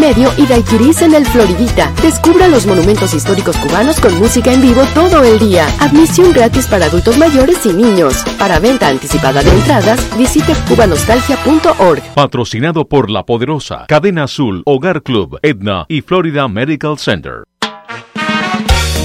[0.00, 1.92] Medio y Daiquiris en el Floridita.
[2.02, 5.66] Descubra los monumentos históricos cubanos con música en vivo todo el día.
[5.80, 8.24] Admisión gratis para adultos mayores y niños.
[8.38, 12.02] Para venta anticipada de entradas, visite cubanostalgia.org.
[12.14, 17.44] Patrocinado por La Poderosa, Cadena Azul, Hogar Club, Edna y Florida Medical Center.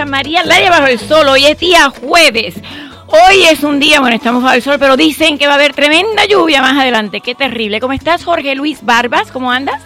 [0.06, 1.27] María Laria Bajo el Sol.
[1.27, 2.56] Hoy es día jueves.
[3.07, 5.74] Hoy es un día, bueno, estamos bajo el sol, pero dicen que va a haber
[5.74, 7.19] tremenda lluvia más adelante.
[7.19, 7.81] Qué terrible.
[7.81, 9.31] ¿Cómo estás, Jorge Luis Barbas?
[9.33, 9.81] ¿Cómo andas?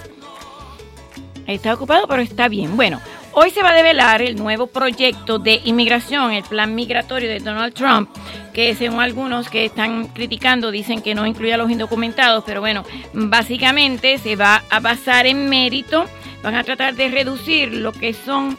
[1.48, 2.78] Está ocupado, pero está bien.
[2.78, 3.02] Bueno,
[3.34, 7.74] hoy se va a develar el nuevo proyecto de inmigración, el plan migratorio de Donald
[7.74, 8.10] Trump,
[8.54, 12.84] que según algunos que están criticando dicen que no incluye a los indocumentados, pero bueno,
[13.14, 16.06] básicamente se va a basar en mérito.
[16.44, 18.56] Van a tratar de reducir lo que son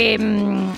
[0.00, 0.72] Em,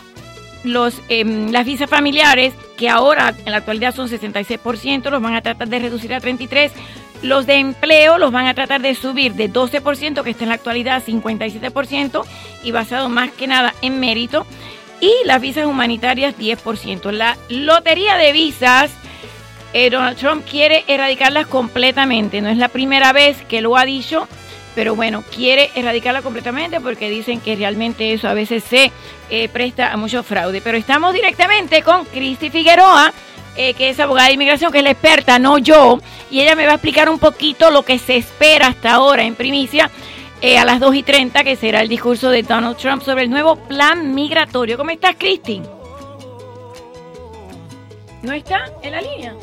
[0.65, 5.43] los, em, las visas familiares, que ahora en la actualidad son 66%, los van a
[5.43, 6.73] tratar de reducir a 33%.
[7.23, 10.55] Los de empleo los van a tratar de subir de 12%, que está en la
[10.55, 12.25] actualidad a 57%,
[12.65, 14.47] y basado más que nada en mérito.
[15.03, 17.13] Y las visas humanitarias 10%.
[17.13, 18.91] La lotería de visas,
[19.75, 22.41] eh, Donald Trump quiere erradicarlas completamente.
[22.41, 24.27] No es la primera vez que lo ha dicho
[24.75, 28.93] pero bueno, quiere erradicarla completamente porque dicen que realmente eso a veces se
[29.29, 30.61] eh, presta a mucho fraude.
[30.61, 33.13] Pero estamos directamente con Cristi Figueroa,
[33.57, 36.01] eh, que es abogada de inmigración, que es la experta, no yo,
[36.31, 39.35] y ella me va a explicar un poquito lo que se espera hasta ahora en
[39.35, 39.91] primicia.
[40.43, 43.31] Eh, a las 2 y 30, que será el discurso de Donald Trump sobre el
[43.31, 44.79] nuevo plan migratorio.
[44.79, 45.61] ¿Cómo estás, Cristi?
[48.23, 49.35] ¿No está en la línea?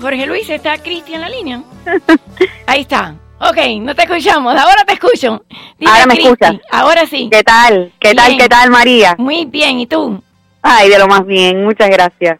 [0.00, 1.62] Jorge Luis, ¿está Cristi en la línea?
[2.66, 3.14] Ahí está.
[3.44, 5.44] Ok, no te escuchamos, ahora te escucho.
[5.84, 6.54] ahora me escuchas.
[6.70, 7.28] Ahora sí.
[7.28, 7.92] ¿Qué tal?
[7.98, 8.36] ¿Qué tal?
[8.36, 9.16] ¿Qué tal, María?
[9.18, 10.22] Muy bien, ¿y tú?
[10.62, 12.38] Ay, de lo más bien, muchas gracias.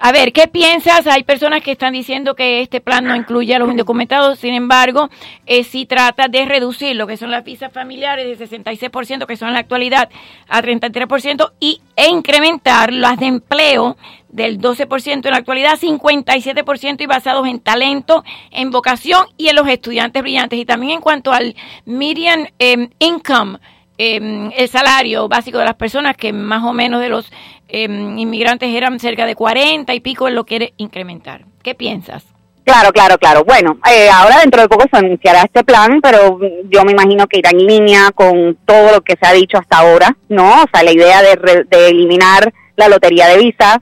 [0.00, 1.08] A ver, ¿qué piensas?
[1.08, 5.10] Hay personas que están diciendo que este plan no incluye a los indocumentados, sin embargo,
[5.44, 9.48] eh, sí trata de reducir lo que son las visas familiares de 66%, que son
[9.48, 10.08] en la actualidad,
[10.48, 13.96] a 33%, y, e incrementar las de empleo
[14.28, 18.22] del 12% en la actualidad, 57% y basados en talento,
[18.52, 20.60] en vocación y en los estudiantes brillantes.
[20.60, 21.56] Y también en cuanto al
[21.86, 23.58] median em, income,
[23.98, 27.30] em, el salario básico de las personas, que más o menos de los
[27.70, 31.42] Em, inmigrantes eran cerca de 40 y pico, él lo quiere incrementar.
[31.62, 32.24] ¿Qué piensas?
[32.64, 33.44] Claro, claro, claro.
[33.44, 36.38] Bueno, eh, ahora dentro de poco se anunciará este plan, pero
[36.70, 39.78] yo me imagino que irá en línea con todo lo que se ha dicho hasta
[39.78, 40.62] ahora, ¿no?
[40.62, 43.78] O sea, la idea de, de eliminar la lotería de visas,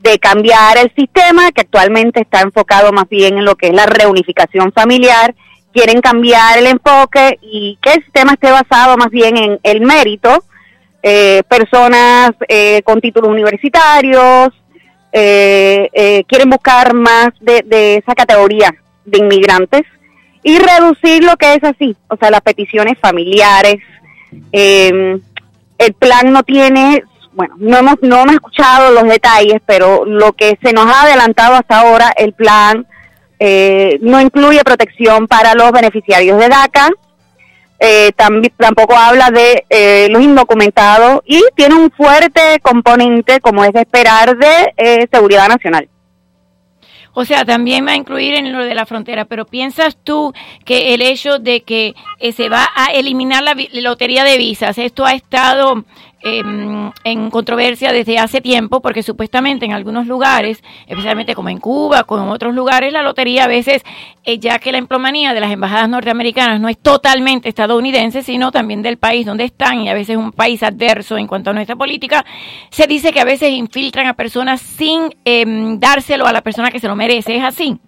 [0.00, 3.86] de cambiar el sistema que actualmente está enfocado más bien en lo que es la
[3.86, 5.34] reunificación familiar,
[5.72, 10.44] quieren cambiar el enfoque y que el sistema esté basado más bien en el mérito,
[11.02, 14.50] eh, personas eh, con títulos universitarios,
[15.12, 18.74] eh, quieren buscar más de, esa categoría
[19.04, 19.82] de inmigrantes
[20.42, 23.76] y reducir lo que es así, o sea, las peticiones familiares.
[24.52, 25.20] Em,
[25.78, 30.58] el plan no tiene, bueno, no hemos, no hemos escuchado los detalles, pero lo que
[30.62, 32.86] se nos ha adelantado hasta ahora, el plan
[34.00, 36.90] no incluye protección para los beneficiarios de DACA,
[37.84, 38.12] eh,
[38.56, 44.36] tampoco habla de eh, los indocumentados y tiene un fuerte componente, como es de esperar,
[44.36, 45.88] de eh, seguridad nacional.
[47.12, 50.32] O sea, también va a incluir en lo de la frontera, pero ¿piensas tú
[50.64, 55.04] que el hecho de que eh, se va a eliminar la lotería de visas, esto
[55.04, 55.84] ha estado
[56.24, 62.04] Em, en controversia desde hace tiempo porque supuestamente en algunos lugares, especialmente como en Cuba,
[62.04, 63.82] como en otros lugares, la lotería a veces,
[64.22, 68.82] eh, ya que la emplomanía de las embajadas norteamericanas no es totalmente estadounidense, sino también
[68.82, 72.24] del país donde están y a veces un país adverso en cuanto a nuestra política,
[72.70, 76.78] se dice que a veces infiltran a personas sin em, dárselo a la persona que
[76.78, 77.34] se lo merece.
[77.34, 77.80] ¿Es así?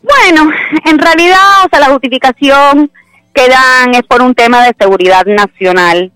[0.00, 0.50] Bueno,
[0.86, 2.90] en realidad, o sea, la justificación
[3.34, 6.12] que dan es por un tema de seguridad nacional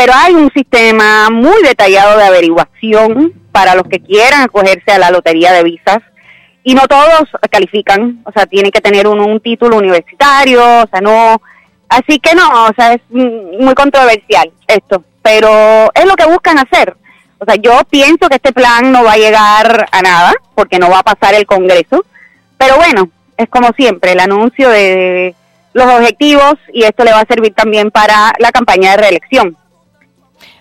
[0.00, 5.10] pero hay un sistema muy detallado de averiguación para los que quieran acogerse a la
[5.10, 5.98] lotería de visas
[6.64, 11.02] y no todos califican, o sea, tienen que tener un, un título universitario, o sea,
[11.02, 11.42] no,
[11.90, 16.96] así que no, o sea, es muy controversial esto, pero es lo que buscan hacer.
[17.38, 20.88] O sea, yo pienso que este plan no va a llegar a nada, porque no
[20.88, 22.06] va a pasar el Congreso,
[22.56, 25.34] pero bueno, es como siempre, el anuncio de
[25.74, 29.58] los objetivos y esto le va a servir también para la campaña de reelección.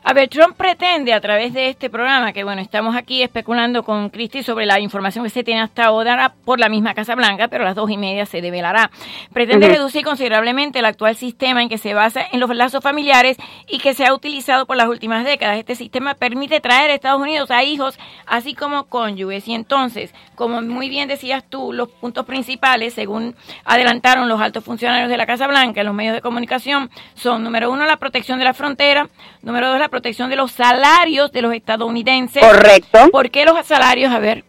[0.10, 4.10] A ver, Trump pretende a través de este programa, que bueno, estamos aquí especulando con
[4.10, 7.64] Cristi sobre la información que se tiene hasta ahora por la misma Casa Blanca, pero
[7.64, 8.90] a las dos y media se develará.
[9.34, 13.38] Pretende reducir considerablemente el actual sistema en que se basa en los lazos familiares
[13.68, 15.60] y que se ha utilizado por las últimas décadas.
[15.60, 19.48] Este sistema permite traer a Estados Unidos a hijos, así como cónyuges.
[19.48, 25.08] Y entonces, como muy bien decías tú, los puntos principales, según adelantaron los altos funcionarios
[25.08, 28.46] de la Casa Blanca en los medios de comunicación, son, número uno, la protección de
[28.46, 29.08] la frontera,
[29.44, 32.44] número dos, la protección de los salarios de los estadounidenses.
[32.44, 33.10] Correcto.
[33.12, 34.12] ¿Por qué los salarios?
[34.12, 34.44] A ver.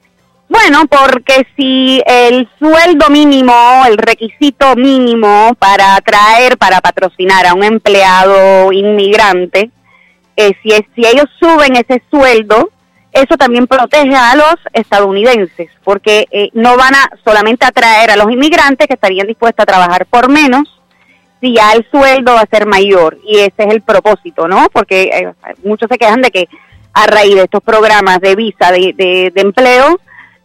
[0.48, 3.54] Bueno, porque si el sueldo mínimo,
[3.86, 9.70] el requisito mínimo para atraer, para patrocinar a un empleado inmigrante,
[10.36, 12.70] eh, si, si ellos suben ese sueldo,
[13.12, 18.30] eso también protege a los estadounidenses, porque eh, no van a solamente atraer a los
[18.30, 20.79] inmigrantes que estarían dispuestos a trabajar por menos,
[21.40, 23.18] si ya el sueldo va a ser mayor.
[23.24, 24.68] Y ese es el propósito, ¿no?
[24.72, 25.32] Porque eh,
[25.64, 26.48] muchos se quejan de que
[26.92, 30.00] a raíz de estos programas de visa de, de, empleo,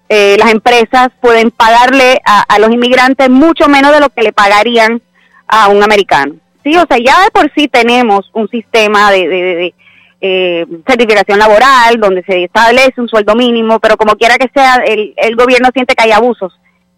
[0.10, 5.02] eh, las empresas pueden pagarle a, los inmigrantes mucho menos de lo que le pagarían
[5.48, 6.36] a un americano.
[6.64, 9.74] Sí, o sea, ya de por sí tenemos un sistema de, de
[10.22, 15.14] eh, certificación laboral, donde se establece un sueldo mínimo, pero como quiera que sea, el,
[15.18, 16.54] el gobierno siente que hay abusos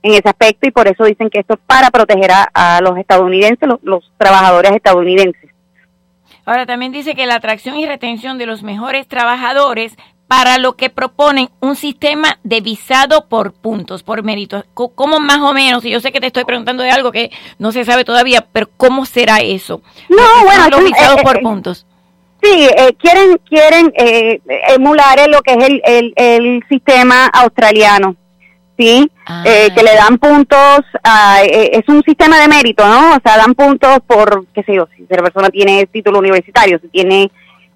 [0.08, 3.68] en ese aspecto y por eso dicen que esto es para proteger a, los estadounidenses,
[3.82, 5.52] los, trabajadores estadounidenses.
[6.46, 9.98] Ahora también dice que la atracción y retención de los mejores trabajadores
[10.28, 14.66] para lo que proponen un sistema de visado por puntos, por méritos.
[14.74, 15.84] ¿Cómo más o menos?
[15.86, 18.70] Y yo sé que te estoy preguntando de algo que no se sabe todavía, pero
[18.78, 19.82] ¿cómo será eso?
[20.10, 21.86] No, bueno, los visados eh, por eh, puntos.
[22.42, 23.94] Sí, eh, quieren quieren
[24.70, 28.16] emular lo que es el, el, el sistema australiano.
[28.78, 29.10] ¿Sí?
[29.26, 29.44] Ah.
[29.46, 30.82] Eh, que le dan puntos,
[31.44, 33.16] eh, es un sistema de mérito, ¿no?
[33.16, 36.88] O sea, dan puntos por, qué sé yo, si la persona tiene título universitario, si
[36.90, 37.32] tiene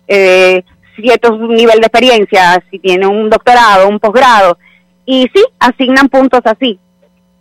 [0.08, 0.63] eh,
[0.96, 4.58] cierto nivel de experiencia, si tiene un doctorado, un posgrado,
[5.05, 6.79] y sí, asignan puntos así.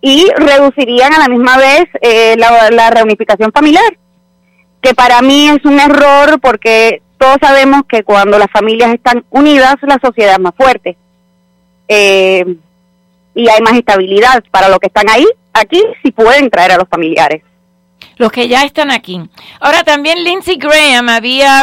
[0.02, 3.98] Y reducirían a la misma vez eh, la, la reunificación familiar,
[4.80, 9.76] que para mí es un error porque todos sabemos que cuando las familias están unidas,
[9.82, 10.96] la sociedad es más fuerte.
[11.86, 12.56] Eh,
[13.34, 15.26] y hay más estabilidad para los que están ahí.
[15.52, 17.42] Aquí sí pueden traer a los familiares.
[18.16, 19.20] Los que ya están aquí.
[19.60, 21.62] Ahora también Lindsey Graham había,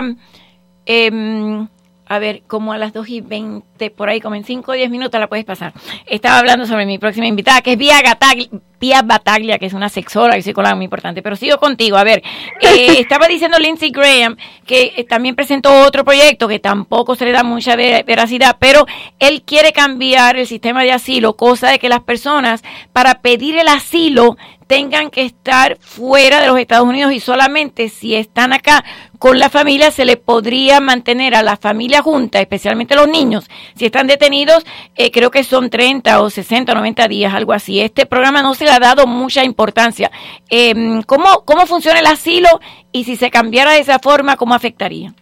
[0.86, 1.68] eh,
[2.08, 4.90] a ver, como a las 2 y 20, por ahí, como en 5 o 10
[4.90, 5.74] minutos la puedes pasar.
[6.06, 9.90] Estaba hablando sobre mi próxima invitada, que es Vía Gataglia, Pia Bataglia, que es una
[9.90, 11.22] sexóloga y psicóloga muy importante.
[11.22, 11.98] Pero sigo contigo.
[11.98, 12.22] A ver,
[12.62, 17.32] eh, estaba diciendo Lindsey Graham que eh, también presentó otro proyecto que tampoco se le
[17.32, 18.86] da mucha veracidad, pero
[19.20, 23.68] él quiere cambiar el sistema de asilo, cosa de que las personas para pedir el
[23.68, 28.84] asilo tengan que estar fuera de los Estados Unidos y solamente si están acá
[29.18, 33.50] con la familia se le podría mantener a la familia junta, especialmente los niños.
[33.76, 37.82] Si están detenidos, eh, creo que son 30 o 60 o 90 días, algo así.
[37.82, 40.12] Este programa no se le ha dado mucha importancia.
[40.50, 42.50] Eh, ¿cómo, ¿Cómo funciona el asilo
[42.92, 45.14] y si se cambiara de esa forma, cómo afectaría?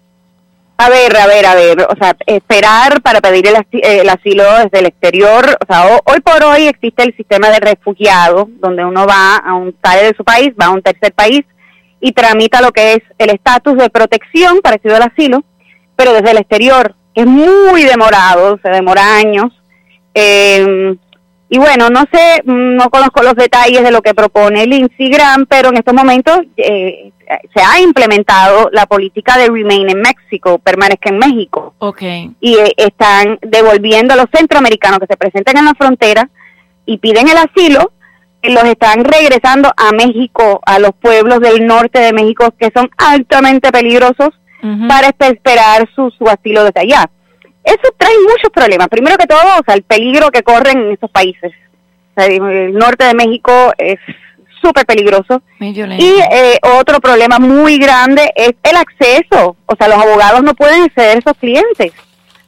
[0.78, 4.86] A ver, a ver, a ver, o sea, esperar para pedir el, asilo desde el
[4.88, 9.54] exterior, o sea, hoy por hoy existe el sistema de refugiado, donde uno va a
[9.54, 11.46] un sale de su país, va a un tercer país
[12.02, 15.46] y tramita lo que es el estatus de protección parecido al asilo,
[15.96, 19.52] pero desde el exterior, que es muy demorado, se demora años.
[20.14, 20.96] Eh,
[21.48, 25.70] y bueno, no sé, no conozco los detalles de lo que propone Lindsey Graham, pero
[25.70, 27.12] en estos momentos eh,
[27.56, 31.74] se ha implementado la política de Remain en México, permanezca en México.
[31.78, 32.32] Okay.
[32.42, 36.30] Y eh, están devolviendo a los centroamericanos que se presentan en la frontera
[36.86, 37.92] y piden el asilo,
[38.42, 42.90] y los están regresando a México, a los pueblos del norte de México que son
[42.98, 44.30] altamente peligrosos
[44.88, 47.10] para esperar su, su asilo desde allá.
[47.64, 48.88] Eso trae muchos problemas.
[48.90, 51.52] Primero que todo, o sea, el peligro que corren en esos países.
[52.16, 53.98] el norte de México es
[54.62, 55.42] súper peligroso.
[55.60, 59.56] y eh, otro problema muy grande es el acceso.
[59.66, 61.94] O sea, los abogados no pueden acceder a esos clientes.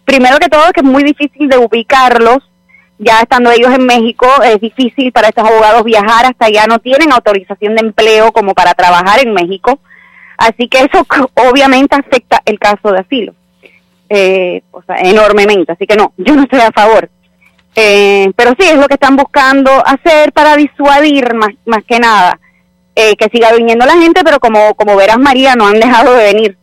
[0.06, 2.40] Primero que todo, que es muy difícil de ubicarlos.
[3.00, 6.66] Ya estando ellos en México, es difícil para estos abogados viajar hasta allá.
[6.68, 9.80] No tienen autorización de empleo como para trabajar en México.
[10.38, 11.06] Así que eso
[11.50, 13.34] obviamente afecta el caso de asilo
[14.10, 15.72] eh, o sea, enormemente.
[15.72, 17.10] Así que no, yo no estoy a favor.
[17.76, 22.40] Eh, pero sí, es lo que están buscando hacer para disuadir más, más que nada.
[22.96, 26.24] Eh, que siga viniendo la gente, pero como, como verás, María, no han dejado de
[26.24, 26.58] venir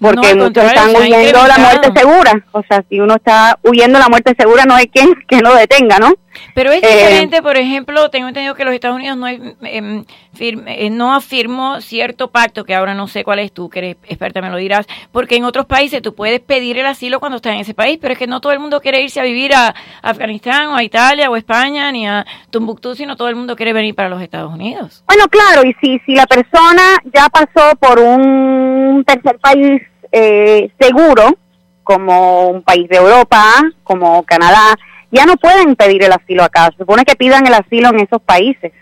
[0.00, 2.44] porque muchos están huyendo la muerte segura.
[2.52, 5.98] O sea, si uno está huyendo la muerte segura, no hay quien que lo detenga,
[5.98, 6.12] ¿no?
[6.54, 10.04] Pero es eh, diferente, por ejemplo, tengo entendido que los Estados Unidos no, em,
[10.38, 14.40] eh, no afirmó cierto pacto, que ahora no sé cuál es tú, que eres experta,
[14.40, 17.60] me lo dirás, porque en otros países tú puedes pedir el asilo cuando estás en
[17.60, 20.68] ese país, pero es que no todo el mundo quiere irse a vivir a Afganistán
[20.68, 23.94] o a Italia o a España ni a Tumbuktu, sino todo el mundo quiere venir
[23.94, 25.02] para los Estados Unidos.
[25.06, 31.36] Bueno, claro, y si, si la persona ya pasó por un tercer país eh, seguro,
[31.82, 34.76] como un país de Europa, como Canadá,
[35.16, 36.66] ya no pueden pedir el asilo acá.
[36.72, 38.72] Se supone que pidan el asilo en esos países,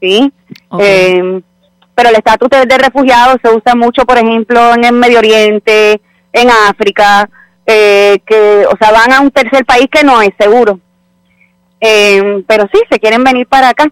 [0.00, 0.32] ¿sí?
[0.78, 1.40] Eh,
[1.94, 6.00] pero el estatus de, refugiado se usa mucho, por ejemplo, en el Medio Oriente,
[6.32, 7.28] en África,
[7.66, 10.80] eh, que, o sea, van a un tercer país que no es seguro.
[11.80, 13.90] Eh, pero sí, se quieren venir para acá.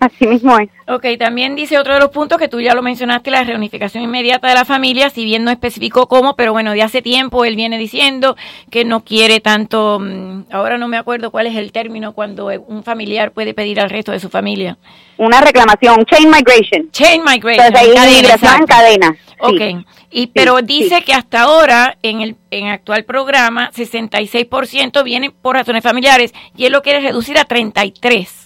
[0.00, 0.68] Así mismo es.
[0.86, 4.48] Ok, también dice otro de los puntos que tú ya lo mencionaste, la reunificación inmediata
[4.48, 7.78] de la familia, si bien no especificó cómo, pero bueno, de hace tiempo él viene
[7.78, 8.36] diciendo
[8.70, 12.82] que no quiere tanto, mm, ahora no me acuerdo cuál es el término cuando un
[12.82, 14.76] familiar puede pedir al resto de su familia.
[15.16, 16.90] Una reclamación, chain migration.
[16.90, 17.72] Chain migration.
[17.72, 19.16] cadena, cadena.
[19.40, 25.56] Ok, y, pero dice que hasta ahora en el en actual programa 66% viene por
[25.56, 28.43] razones familiares y él lo quiere reducir a 33.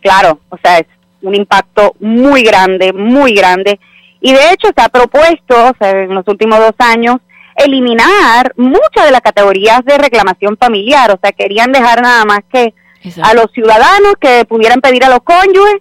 [0.00, 0.86] Claro, o sea, es
[1.22, 3.78] un impacto muy grande, muy grande.
[4.20, 7.16] Y de hecho se ha propuesto, o sea, en los últimos dos años,
[7.56, 11.10] eliminar muchas de las categorías de reclamación familiar.
[11.10, 12.74] O sea, querían dejar nada más que
[13.22, 15.80] a los ciudadanos que pudieran pedir a los cónyuges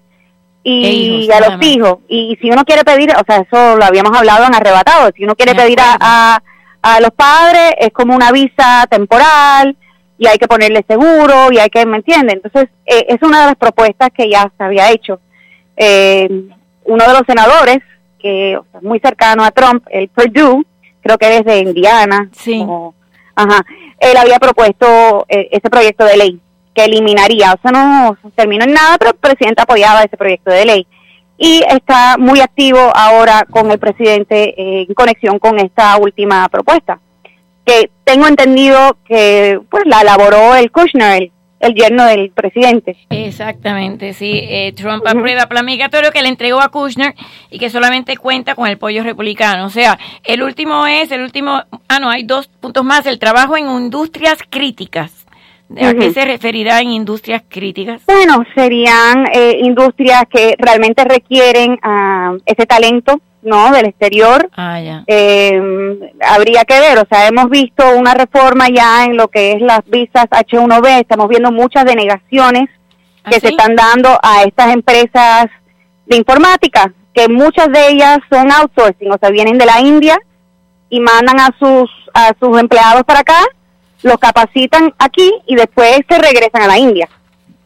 [0.64, 2.00] y a los hijos.
[2.08, 5.36] Y si uno quiere pedir, o sea, eso lo habíamos hablado en arrebatado, si uno
[5.36, 6.42] quiere pedir a,
[6.82, 9.76] a, los padres es como una visa temporal
[10.20, 12.34] y hay que ponerle seguro y hay que, ¿me entiende?
[12.34, 15.22] Entonces, eh, es una de las propuestas que ya se había hecho.
[15.78, 16.28] Eh,
[16.84, 17.80] uno de los senadores,
[18.20, 20.66] que muy cercano a Trump, el Purdue,
[21.02, 22.30] creo que es de Indiana.
[22.34, 22.66] Sí.
[23.34, 23.66] ajá,
[24.00, 26.42] él había propuesto eh, ese proyecto de ley
[26.76, 30.66] que eliminaría, o sea, no terminó en nada, pero el presidente apoyaba ese proyecto de
[30.66, 30.88] ley.
[31.38, 37.00] Y está muy activo ahora con el presidente en conexión con esta última propuesta,
[37.70, 42.98] que tengo entendido que pues la elaboró el Kushner, el yerno del presidente.
[43.10, 44.32] Exactamente, sí.
[44.42, 47.14] Eh, Trump aprueba plan migratorio que le entregó a Kushner
[47.52, 49.66] y que solamente cuenta con el pollo republicano.
[49.66, 53.56] O sea, el último es, el último, ah, no, hay dos puntos más, el trabajo
[53.56, 55.19] en industrias críticas.
[55.72, 58.02] ¿A qué se referirá en industrias críticas?
[58.08, 63.72] Bueno, serían eh, industrias que realmente requieren uh, ese talento ¿no?
[63.72, 64.50] Del exterior.
[64.56, 65.04] Ah, ya.
[65.08, 69.62] Eh, habría que ver, o sea, hemos visto una reforma ya en lo que es
[69.62, 72.70] las visas H1B, estamos viendo muchas denegaciones
[73.24, 75.46] ¿Ah, que se están dando a estas empresas
[76.06, 80.18] de informática, que muchas de ellas son outsourcing, o sea, vienen de la India
[80.90, 83.40] y mandan a sus, a sus empleados para acá,
[84.02, 87.10] los capacitan aquí y después se regresan a la India.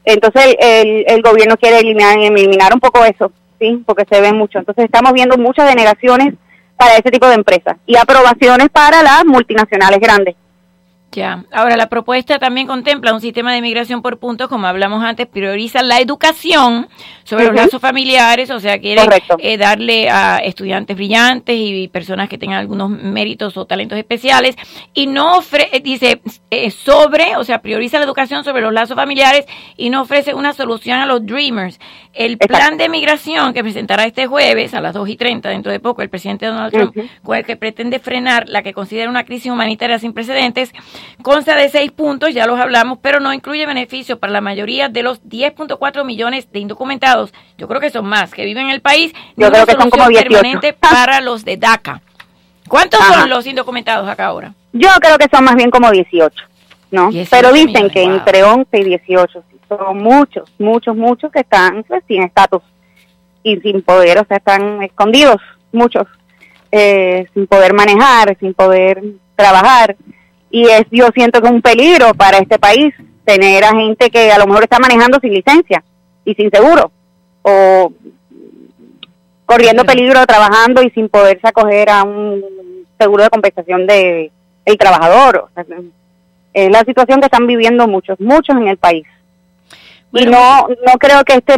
[0.06, 3.32] Entonces el, el, gobierno quiere eliminar, eliminar un poco eso
[3.86, 4.60] porque se ven mucho.
[4.60, 6.34] Entonces estamos viendo muchas denegaciones
[6.76, 10.36] para ese tipo de empresas y aprobaciones para las multinacionales grandes.
[11.13, 15.28] Ya, ahora la propuesta también contempla un sistema de migración por puntos, como hablamos antes,
[15.28, 16.88] prioriza la educación
[17.23, 19.04] sobre los lazos familiares, o sea, quiere
[19.38, 24.56] eh, darle a estudiantes brillantes y personas que tengan algunos méritos o talentos especiales,
[24.95, 28.95] y no ofrece, eh, dice, eh, sobre, o sea, prioriza la educación sobre los lazos
[28.95, 29.45] familiares
[29.78, 31.80] y no ofrece una solución a los dreamers.
[32.13, 35.80] El plan de migración que presentará este jueves a las 2 y 30, dentro de
[35.80, 39.52] poco, el presidente Donald Trump, con el que pretende frenar la que considera una crisis
[39.52, 40.73] humanitaria sin precedentes,
[41.21, 45.03] consta de seis puntos, ya los hablamos, pero no incluye beneficios para la mayoría de
[45.03, 47.33] los 10.4 millones de indocumentados.
[47.57, 49.13] Yo creo que son más que viven en el país.
[49.35, 50.29] Yo creo que son como 18.
[50.29, 52.01] permanente para los de DACA.
[52.67, 54.53] ¿Cuántos son los indocumentados acá ahora?
[54.71, 56.43] Yo creo que son más bien como 18,
[56.91, 57.11] ¿no?
[57.29, 62.23] pero dicen que entre 11 y 18 son muchos, muchos, muchos que están pues, sin
[62.23, 62.61] estatus
[63.43, 65.37] y sin poder, o sea, están escondidos,
[65.71, 66.07] muchos,
[66.71, 69.03] eh, sin poder manejar, sin poder
[69.35, 69.95] trabajar.
[70.53, 72.93] Y es, yo siento que es un peligro para este país
[73.25, 75.83] tener a gente que a lo mejor está manejando sin licencia
[76.23, 76.91] y sin seguro,
[77.41, 77.91] o
[79.47, 82.43] corriendo peligro trabajando y sin poderse acoger a un
[82.99, 84.31] seguro de compensación de
[84.63, 85.49] el trabajador.
[86.53, 89.07] es la situación que están viviendo muchos, muchos en el país.
[90.11, 91.55] Y no no creo que este,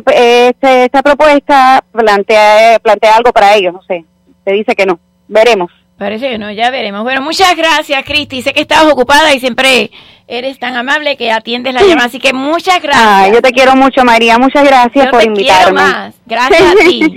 [0.48, 4.06] este esta propuesta plantea plantea algo para ellos no sé.
[4.46, 5.02] Se dice que no.
[5.28, 7.04] Veremos parece que no ya veremos.
[7.04, 8.42] Bueno muchas gracias Cristi.
[8.42, 9.92] Sé que estabas ocupada y siempre
[10.28, 13.32] Eres tan amable que atiendes la llamada, así que muchas gracias.
[13.34, 14.38] yo te quiero mucho, María.
[14.40, 15.64] Muchas gracias por invitarme.
[15.64, 16.16] Quiero más.
[16.26, 17.16] Gracias a ti.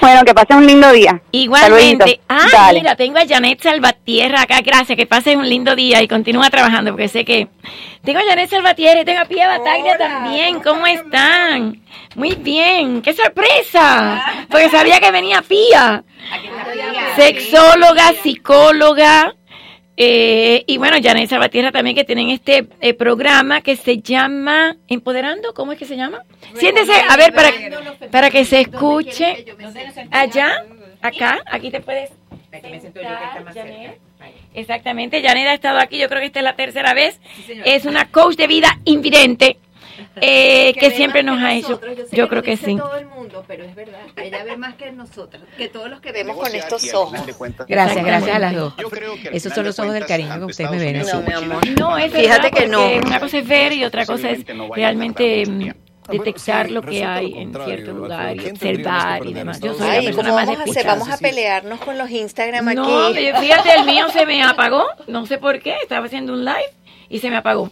[0.00, 1.22] bueno, que pases un lindo día.
[1.32, 2.20] Igualmente.
[2.28, 4.60] Ah, mira, tengo a Janet Salvatierra acá.
[4.60, 7.48] Gracias, que pases un lindo día y continúa trabajando, porque sé que...
[8.04, 10.60] Tengo a Janet Salvatierra y tengo a Pia Bataglia también.
[10.60, 11.80] ¿Cómo están?
[12.14, 13.02] Muy bien.
[13.02, 14.46] ¡Qué sorpresa!
[14.50, 16.02] Porque sabía que venía Pia.
[17.16, 19.34] Sexóloga, psicóloga
[20.02, 25.52] eh, y bueno, Janet Salvatierra también que tienen este eh, programa que se llama Empoderando,
[25.52, 26.22] ¿cómo es que se llama?
[26.54, 27.50] Siéntese, a ver, para,
[28.10, 29.44] para que se escuche
[30.10, 30.64] allá,
[31.02, 32.10] acá, aquí te puedes
[34.54, 37.20] Exactamente, Janet ha estado aquí, yo creo que esta es la tercera vez.
[37.66, 39.58] es una coach de vida invidente
[40.20, 41.80] eh, que, siempre nos ha hecho.
[42.12, 42.76] Yo, creo que, sí.
[42.76, 44.00] Todo el mundo, pero es verdad.
[44.16, 47.20] Ella ve más que nosotros, que todos los que vemos con estos ojos.
[47.68, 48.74] Gracias, gracias a las dos.
[48.76, 51.02] Yo creo Esos son los ojos del cariño que ustedes me ven.
[51.06, 51.68] No, mi amor.
[51.78, 52.86] No, es Fíjate que no.
[53.06, 54.44] Una cosa es ver y otra cosa es
[54.74, 55.70] realmente mm,
[56.10, 59.60] detectar lo que hay en cierto lugar y observar y demás.
[59.60, 62.76] Yo soy la persona más vamos a, vamos a pelearnos con los Instagram aquí.
[62.76, 66.79] No, fíjate, el mío se me apagó, no sé por qué, estaba haciendo un live
[67.10, 67.70] y se me apagó.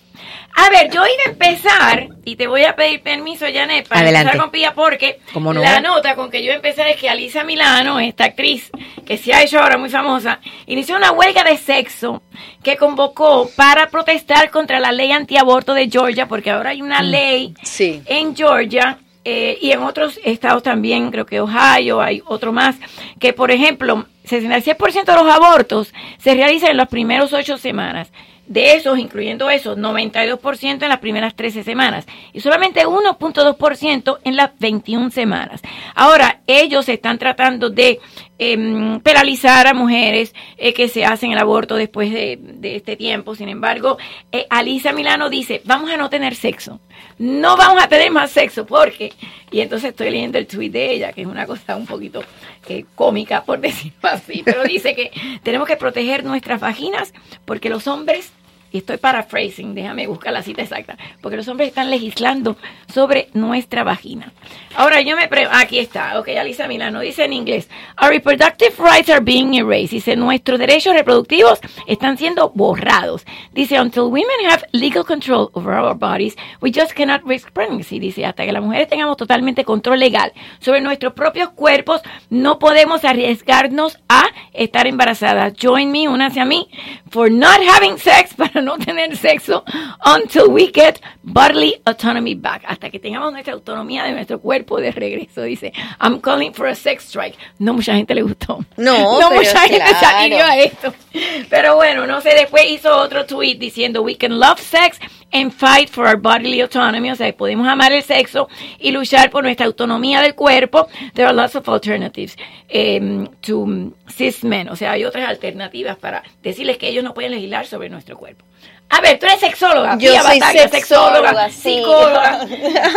[0.57, 4.37] A ver, yo iba a empezar, y te voy a pedir permiso, Janet, para empezar
[4.37, 5.21] con Pía, porque
[5.55, 8.71] la nota con que yo empecé es que Alisa Milano, esta actriz
[9.07, 12.23] que se ha hecho ahora muy famosa, inició una huelga de sexo
[12.65, 17.07] que convocó para protestar contra la ley antiaborto de Georgia, porque ahora hay una mm.
[17.07, 22.75] ley en Georgia eh, y en otros estados también, creo que Ohio, hay otro más,
[23.21, 28.11] que por ejemplo, 66% de los abortos se realizan en las primeras ocho semanas
[28.49, 34.59] de esos, incluyendo esos, 92% en las primeras 13 semanas y solamente 1.2% en las
[34.59, 35.61] 21 semanas.
[35.95, 38.01] Ahora, ellos están tratando de
[38.39, 43.35] eh, penalizar a mujeres eh, que se hacen el aborto después de, este tiempo.
[43.35, 43.99] Sin embargo,
[44.33, 46.81] eh, Alisa Milano dice, vamos a no tener sexo.
[47.19, 49.13] No vamos a tener más sexo porque,
[49.51, 52.23] y entonces estoy leyendo el tweet de ella, que es una cosa un poquito
[52.69, 55.11] eh, cómica, por decirlo así, pero dice que
[55.43, 57.13] tenemos que proteger nuestras vaginas
[57.45, 58.33] porque los hombres
[58.71, 62.57] y estoy paraphrasing, déjame buscar la cita exacta, porque los hombres están legislando
[62.93, 64.33] sobre nuestra vagina.
[64.75, 67.69] Ahora yo me pregunto, aquí está, ok, Alisa Milano dice en inglés,
[68.01, 69.91] Our reproductive rights are being erased.
[69.91, 73.25] Dice, nuestros derechos reproductivos están siendo borrados.
[73.53, 77.99] Dice, until women have legal control over our bodies, we just cannot risk pregnancy.
[77.99, 83.05] Dice, hasta que las mujeres tengamos totalmente control legal sobre nuestros propios cuerpos, no podemos
[83.05, 85.55] arriesgarnos a estar embarazadas.
[85.61, 86.69] Join me, únase a mí,
[87.11, 89.65] for not having sex, para no tener sexo
[90.05, 92.63] until we get bodily autonomy back.
[92.67, 95.43] Hasta que tengamos nuestra autonomía de nuestro cuerpo de regreso.
[95.43, 97.37] Dice, I'm calling for a sex strike.
[97.59, 98.65] No mucha gente le gustó.
[98.77, 100.95] No, no mucha gente se a esto.
[101.51, 104.99] Pero bueno, no sé, después hizo otro tweet diciendo, we can love sex
[105.33, 107.11] and fight for our bodily autonomy.
[107.11, 110.89] O sea, podemos amar el sexo y luchar por nuestra autonomía del cuerpo.
[111.15, 112.37] There are lots of alternatives
[112.75, 114.69] um, to cis men.
[114.69, 118.45] O sea, hay otras alternativas para decirles que ellos no pueden legislar sobre nuestro cuerpo.
[118.91, 119.99] A ver, tú eres sexóloga.
[119.99, 122.47] Yo soy sexóloga, psicóloga.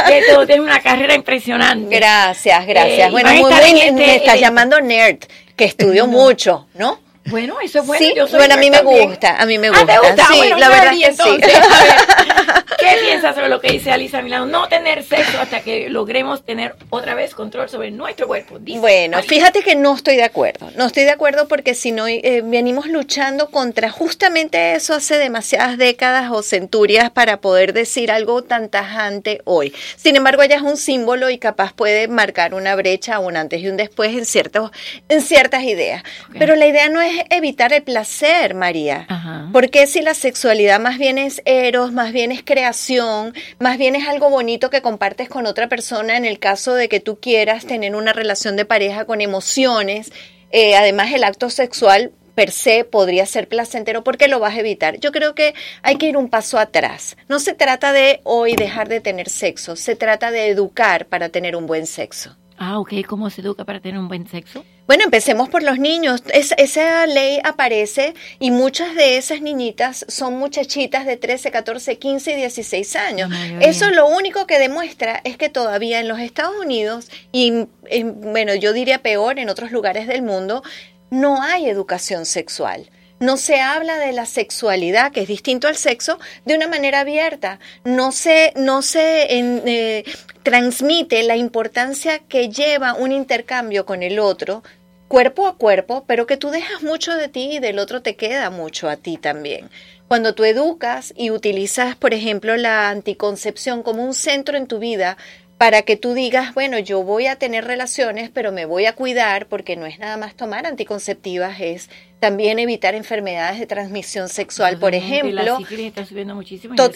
[0.08, 1.94] que tú tienes una carrera impresionante.
[1.94, 3.10] Gracias, gracias.
[3.10, 5.20] Eh, bueno, muy bien, me estás llamando nerd,
[5.56, 7.00] que estudio mucho, ¿no?
[7.26, 8.28] Bueno, eso es bueno.
[8.28, 9.84] Sí, bueno, a mí me gusta, a mí me gusta.
[9.94, 10.26] ¿Ah, te gusta?
[10.26, 11.38] Sí, bueno, la verdad es que sí.
[12.82, 14.48] ¿Qué piensas sobre lo que dice Alisa Milano?
[14.48, 18.58] No tener sexo hasta que logremos tener otra vez control sobre nuestro cuerpo.
[18.60, 20.72] bueno, fíjate que no estoy de acuerdo.
[20.76, 25.78] No estoy de acuerdo porque si no, eh, venimos luchando contra justamente eso hace demasiadas
[25.78, 29.74] décadas o centurias para poder decir algo tan tajante hoy.
[29.96, 33.68] Sin embargo, ella es un símbolo y capaz puede marcar una brecha, un antes y
[33.68, 34.72] un después en, ciertos,
[35.08, 36.04] en ciertas ideas.
[36.38, 39.08] Pero la idea no es evitar el placer, María.
[39.52, 44.08] Porque si la sexualidad más bien es eros, más bien es creación, más bien es
[44.08, 47.96] algo bonito que compartes con otra persona en el caso de que tú quieras tener
[47.96, 50.12] una relación de pareja con emociones.
[50.52, 55.00] Eh, además, el acto sexual per se podría ser placentero porque lo vas a evitar.
[55.00, 57.18] Yo creo que hay que ir un paso atrás.
[57.28, 61.56] No se trata de hoy dejar de tener sexo, se trata de educar para tener
[61.56, 62.38] un buen sexo.
[62.64, 62.94] Ah, ok.
[63.08, 64.64] ¿Cómo se educa para tener un buen sexo?
[64.86, 66.22] Bueno, empecemos por los niños.
[66.32, 72.36] esa ley aparece y muchas de esas niñitas son muchachitas de 13, 14, 15 y
[72.36, 73.32] 16 años.
[73.62, 77.66] Eso lo único que demuestra es que todavía en los Estados Unidos y,
[78.04, 80.62] bueno, yo diría peor en otros lugares del mundo,
[81.10, 82.92] no hay educación sexual
[83.22, 87.60] no se habla de la sexualidad, que es distinto al sexo, de una manera abierta.
[87.86, 90.04] No se, no se eh,
[90.42, 94.64] transmite la importancia que lleva un intercambio con el otro,
[95.08, 98.50] cuerpo a cuerpo, pero que tú dejas mucho de ti y del otro te queda
[98.50, 99.70] mucho a ti también.
[100.08, 105.16] Cuando tú educas y utilizas, por ejemplo, la anticoncepción como un centro en tu vida,
[105.60, 109.46] para que tú digas, bueno, yo voy a tener relaciones, pero me voy a cuidar
[109.46, 111.88] porque no es nada más tomar anticonceptivas, es
[112.22, 115.58] también evitar enfermedades de transmisión sexual, por ejemplo.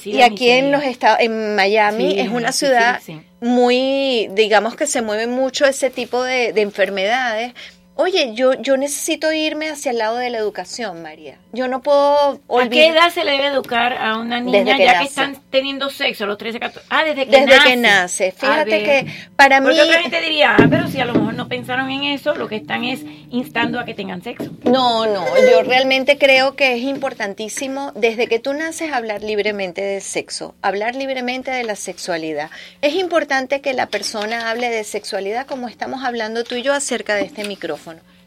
[0.06, 3.02] y aquí en los estados, en Miami es una ciudad
[3.42, 7.54] muy, digamos que se mueve mucho ese tipo de, de enfermedades
[7.98, 11.38] Oye, yo, yo necesito irme hacia el lado de la educación, María.
[11.54, 12.68] Yo no puedo olvidar.
[12.68, 16.26] ¿A qué edad se le debe educar a una niña ya que están teniendo sexo
[16.26, 16.88] a los 13, 14?
[16.90, 17.70] Ah, desde que desde nace.
[17.70, 18.32] que nace.
[18.34, 19.88] Fíjate que para Porque mí...
[19.88, 22.58] otra gente diría, ah, pero si a lo mejor no pensaron en eso, lo que
[22.58, 24.52] están es instando a que tengan sexo.
[24.66, 30.02] No, no, yo realmente creo que es importantísimo desde que tú naces hablar libremente de
[30.02, 32.50] sexo, hablar libremente de la sexualidad.
[32.82, 37.16] Es importante que la persona hable de sexualidad como estamos hablando tú y yo acerca
[37.16, 37.85] de este micrófono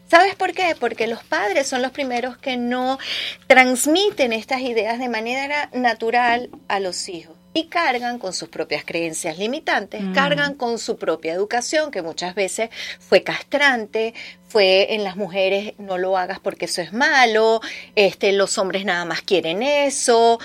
[0.09, 0.75] ¿Sabes por qué?
[0.79, 2.97] Porque los padres son los primeros que no
[3.45, 9.37] transmiten estas ideas de manera natural a los hijos y cargan con sus propias creencias
[9.37, 10.13] limitantes, mm.
[10.13, 12.69] cargan con su propia educación, que muchas veces
[12.99, 14.13] fue castrante,
[14.47, 17.61] fue en las mujeres no lo hagas porque eso es malo,
[17.95, 20.39] este, los hombres nada más quieren eso.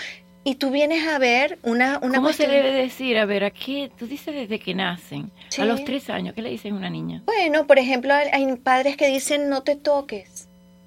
[0.47, 1.99] Y tú vienes a ver una...
[2.03, 3.17] una ¿Cómo se debe decir?
[3.17, 6.71] A ver, aquí tú dices desde que nacen, a los tres años, ¿qué le dices
[6.71, 7.23] a una niña?
[7.25, 10.44] Bueno, por ejemplo, hay padres que dicen no te toques.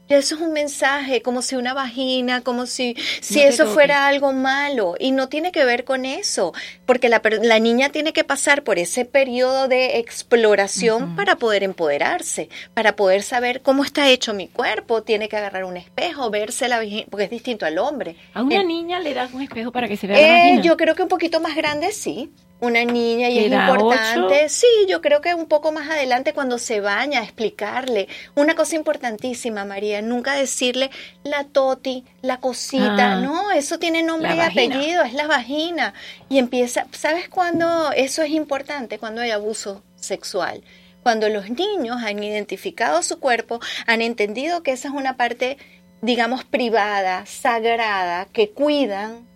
[0.10, 4.96] Eso es un mensaje, como si una vagina, como si, si eso fuera algo malo.
[5.00, 6.54] Y no tiene que ver con eso,
[6.86, 12.50] porque la, la niña tiene que pasar por ese periodo de exploración para poder empoderarse,
[12.74, 15.04] para poder saber cómo está hecho mi cuerpo.
[15.04, 18.16] Tiene que agarrar un espejo, verse la vagina, porque es distinto al hombre.
[18.34, 20.62] ¿A una niña le das un espejo para que se vea la eh, vagina?
[20.62, 24.50] Yo creo que un poquito más grande sí una niña y es importante.
[24.50, 28.08] Sí, yo creo que un poco más adelante cuando se baña, explicarle.
[28.36, 30.90] Una cosa importantísima, María, nunca decirle
[31.24, 33.14] la toti, la cosita.
[33.14, 33.22] Ah.
[33.22, 35.94] no, eso tiene nombre y apellido, es la vagina.
[36.30, 38.98] Y empieza, ¿sabes cuándo eso es importante?
[38.98, 40.64] Cuando hay abuso sexual.
[41.04, 45.58] Cuando los niños han identificado su cuerpo, han entendido que esa es una parte,
[46.02, 49.28] digamos, privada, sagrada, que cuidan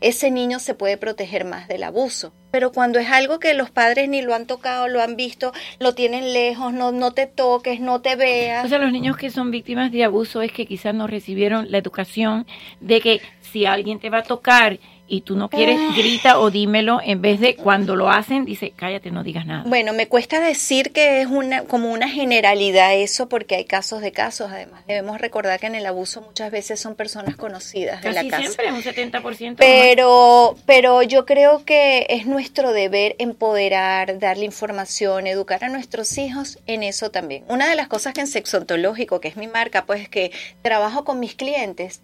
[0.00, 2.32] ese niño se puede proteger más del abuso.
[2.50, 5.94] Pero cuando es algo que los padres ni lo han tocado, lo han visto, lo
[5.94, 8.64] tienen lejos, no, no te toques, no te veas.
[8.64, 11.78] O sea, los niños que son víctimas de abuso es que quizás no recibieron la
[11.78, 12.46] educación
[12.80, 14.78] de que si alguien te va a tocar
[15.08, 19.10] y tú no quieres, grita o dímelo, en vez de cuando lo hacen, dice, cállate,
[19.10, 19.64] no digas nada.
[19.66, 24.12] Bueno, me cuesta decir que es una como una generalidad eso, porque hay casos de
[24.12, 24.84] casos, además.
[24.86, 28.42] Debemos recordar que en el abuso muchas veces son personas conocidas de la casa.
[28.42, 29.56] siempre, un 70%.
[29.58, 36.58] Pero, pero yo creo que es nuestro deber empoderar, darle información, educar a nuestros hijos
[36.66, 37.44] en eso también.
[37.48, 41.04] Una de las cosas que en Sexo Ontológico, que es mi marca, pues que trabajo
[41.04, 42.02] con mis clientes,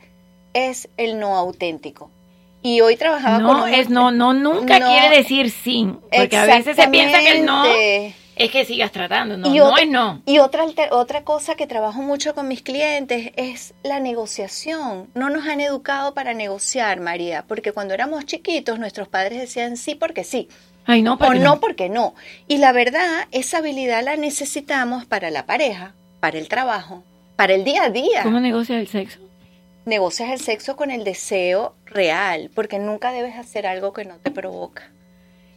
[0.55, 2.11] es el no auténtico
[2.63, 6.77] y hoy trabajaba no, con es no no nunca quiere decir sí porque a veces
[6.77, 7.65] se piensa que el no
[8.35, 10.23] es que sigas tratando no, no es no.
[10.27, 15.09] y otra otra cosa que trabajo mucho con mis clientes es la negociación.
[15.15, 19.95] No nos han educado para negociar María porque cuando éramos chiquitos nuestros padres decían sí
[19.95, 20.49] porque sí.
[20.87, 21.61] Ay, no, o no.
[21.61, 22.15] porque no.
[22.49, 27.05] Y la verdad esa habilidad la necesitamos para la pareja para el trabajo
[27.37, 28.23] para el día a día.
[28.23, 29.19] Cómo negocia el sexo
[29.85, 34.31] negocias el sexo con el deseo real, porque nunca debes hacer algo que no te
[34.31, 34.91] provoca.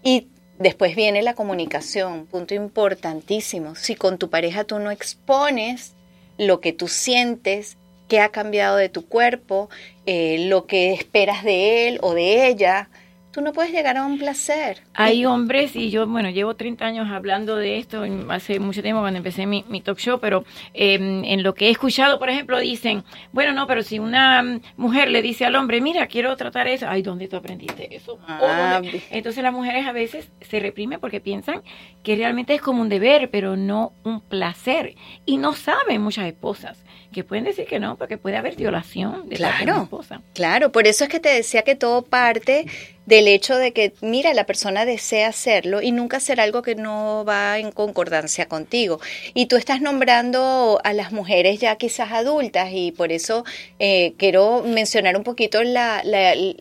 [0.04, 0.28] Y
[0.60, 3.76] después viene la comunicación, punto importantísimo.
[3.76, 5.94] Si con tu pareja tú no expones
[6.38, 9.70] lo que tú sientes, qué ha cambiado de tu cuerpo,
[10.06, 12.90] eh, lo que esperas de él o de ella,
[13.36, 14.78] tú no puedes llegar a un placer.
[14.94, 19.18] Hay hombres, y yo, bueno, llevo 30 años hablando de esto, hace mucho tiempo cuando
[19.18, 23.52] empecé mi, talk show, pero em, en lo que he escuchado, por ejemplo, dicen, bueno,
[23.52, 27.28] no, pero si una mujer le dice al hombre, mira, quiero tratar eso, ay, ¿dónde
[27.28, 28.18] tú aprendiste eso?
[28.26, 31.62] Ah, Entonces las mujeres a veces se reprimen porque piensan
[32.04, 34.96] que realmente es como un deber, pero no un placer.
[35.26, 39.38] Y no saben muchas esposas que pueden decir que no, porque puede haber violación de
[39.38, 40.22] claro, la esposa.
[40.34, 42.66] Claro, por eso es que te decía que todo parte
[43.06, 47.24] del hecho de que, mira, la persona desea hacerlo y nunca hacer algo que no
[47.28, 49.00] va en concordancia contigo.
[49.34, 53.46] Y tú estás nombrando a las mujeres ya quizás adultas y por eso
[53.80, 56.04] eh, quiero mencionar un poquito la,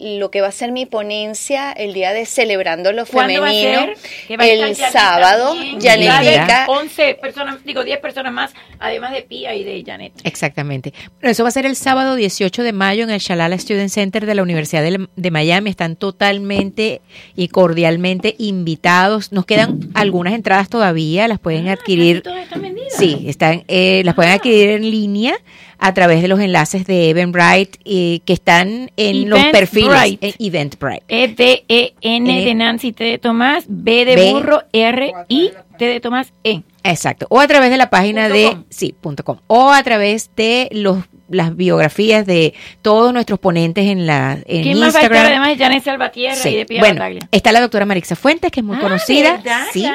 [0.00, 3.86] lo que va a ser mi ponencia el día de Celebrando lo Femenino.
[4.28, 10.12] el sábado, Janet 11 personas, digo 10 personas más, además de Pia y de Janet.
[10.24, 10.92] Exactamente.
[11.20, 14.26] Bueno, eso va a ser el sábado 18 de mayo en el Shalala Student Center
[14.26, 15.70] de la Universidad de, de Miami.
[15.70, 15.96] Están
[16.34, 17.00] totalmente
[17.36, 19.32] y cordialmente invitados.
[19.32, 22.22] Nos quedan algunas entradas todavía, las pueden ah, adquirir.
[22.88, 25.34] Sí, están, eh, las pueden adquirir en línea
[25.78, 31.04] a través de los enlaces de Eventbrite eh, que están en los perfiles eh, Eventbrite.
[31.08, 36.62] E-D-E-N de Nancy T de Tomás, B de burro, R-I T de Tomás, E.
[36.84, 37.26] Exacto.
[37.30, 39.38] O a través de la página de sí, punto com.
[39.46, 44.76] O a través de los las biografías de todos nuestros ponentes en la en ¿Quién
[44.76, 44.80] Instagram.
[44.80, 47.86] Más va a estar además de Janet Salvatierra y de Pia bueno, está la doctora
[47.86, 49.42] Marixa Fuentes, que es muy ah, conocida.
[49.72, 49.86] sí.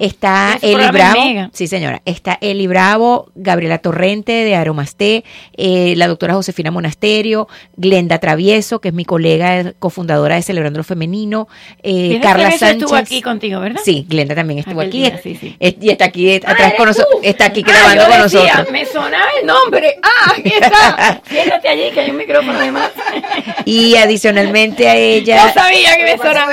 [0.00, 1.50] Está Eli Bravo.
[1.52, 2.02] Sí, señora.
[2.04, 5.24] Está Eli Bravo, Gabriela Torrente de Aromasté,
[5.56, 10.84] eh, la doctora Josefina Monasterio, Glenda Travieso, que es mi colega cofundadora de Celebrando lo
[10.84, 11.48] Femenino,
[11.82, 12.82] eh, Carla Sánchez.
[12.82, 13.80] estuvo aquí contigo, ¿verdad?
[13.84, 15.10] Sí, Glenda también estuvo aquí.
[15.22, 15.56] sí, sí.
[15.58, 17.20] y está aquí atrás con nosotros.
[17.22, 18.70] Está aquí grabando ah, con nosotros.
[18.72, 19.96] Me sonaba el nombre.
[20.02, 20.34] Ah,
[21.28, 22.90] Siéntate allí que hay un micrófono además.
[23.64, 25.46] Y adicionalmente a ella.
[25.46, 26.52] Yo sabía que me sonaba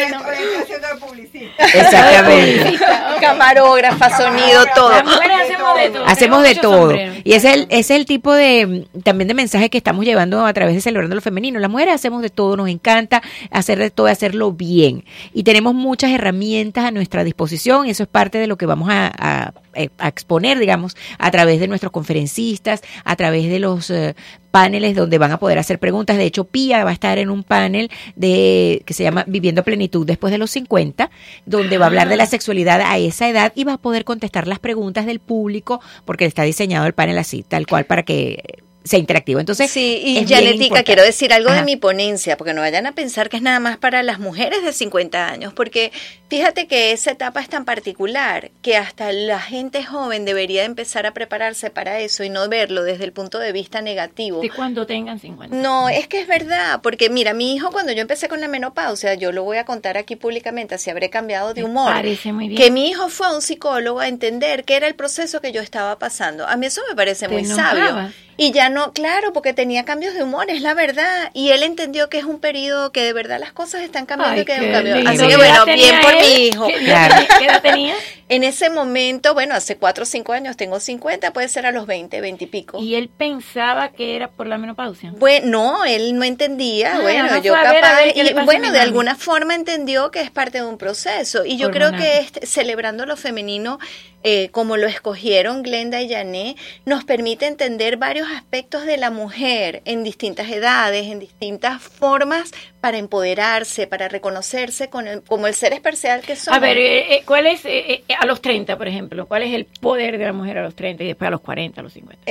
[1.74, 2.80] Exactamente.
[3.20, 4.92] Camarógrafa, sonido, todo.
[4.92, 5.62] Las mujeres hacemos
[6.06, 6.94] hacemos de todo.
[7.24, 10.54] Y ese es, el, es el tipo de también de mensaje que estamos llevando a
[10.54, 11.60] través de Celebrando lo Femenino.
[11.60, 13.22] Las mujeres hacemos de todo, nos encanta
[13.52, 15.04] hacer de todo, hacerlo bien.
[15.34, 18.90] Y tenemos muchas herramientas a nuestra disposición y eso es parte de lo que vamos
[18.92, 24.16] a, exponer, digamos, a través de nuestros conferencistas, a través de los eh,
[24.52, 26.18] paneles donde van a poder hacer preguntas.
[26.18, 30.06] De hecho, Pía va a estar en un panel de que se llama Viviendo Plenitud
[30.06, 31.10] después de los 50,
[31.46, 32.28] donde va a hablar de la ah.
[32.28, 36.44] sexualidad a esa edad y va a poder contestar las preguntas del público porque está
[36.44, 39.40] diseñado el panel así, tal cual para que sea interactivo.
[39.40, 43.30] Entonces, sí, y Janetica, quiero decir algo de mi ponencia, porque no vayan a pensar
[43.30, 45.92] que es nada más para las mujeres de 50 años, porque
[46.30, 51.14] fíjate que esa etapa es tan particular que hasta la gente joven debería empezar a
[51.14, 54.42] prepararse para eso y no verlo desde el punto de vista negativo.
[54.42, 55.56] De cuando tengan 50.
[55.56, 59.14] No, es que es verdad, porque mira, mi hijo cuando yo empecé con la menopausia,
[59.14, 61.94] yo lo voy a contar aquí públicamente, así habré cambiado de humor.
[61.94, 62.60] parece muy bien.
[62.60, 65.62] Que mi hijo fue a un psicólogo a entender qué era el proceso que yo
[65.62, 66.48] estaba pasando.
[66.48, 68.12] A mí eso me parece muy sabio.
[68.38, 71.30] Y ya no, claro, porque tenía cambios de humor, es la verdad.
[71.34, 74.46] Y él entendió que es un periodo que de verdad las cosas están cambiando y
[74.46, 74.96] que hay un cambio.
[75.08, 76.68] Así que bueno, bien por mi hijo.
[76.68, 77.96] ¿Qué edad tenía?
[78.30, 81.86] En ese momento, bueno, hace cuatro o cinco años, tengo 50, puede ser a los
[81.86, 82.80] 20, 20 y pico.
[82.82, 85.12] ¿Y él pensaba que era por la menopausia?
[85.18, 86.96] Bueno, no, él no entendía.
[86.96, 88.06] Ah, bueno, yo capaz.
[88.16, 91.44] y, bueno, de alguna forma entendió que es parte de un proceso.
[91.46, 93.80] Y yo creo que este, celebrando lo femenino,
[94.24, 96.56] eh, como lo escogieron Glenda y Jané,
[96.86, 102.98] nos permite entender varios aspectos de la mujer en distintas edades, en distintas formas para
[102.98, 106.58] empoderarse, para reconocerse con el, como el ser especial que somos.
[106.58, 109.28] A ver, eh, eh, ¿cuál es eh, a los 30, por ejemplo?
[109.28, 111.80] ¿Cuál es el poder de la mujer a los 30 y después a los 40,
[111.80, 112.22] a los 50?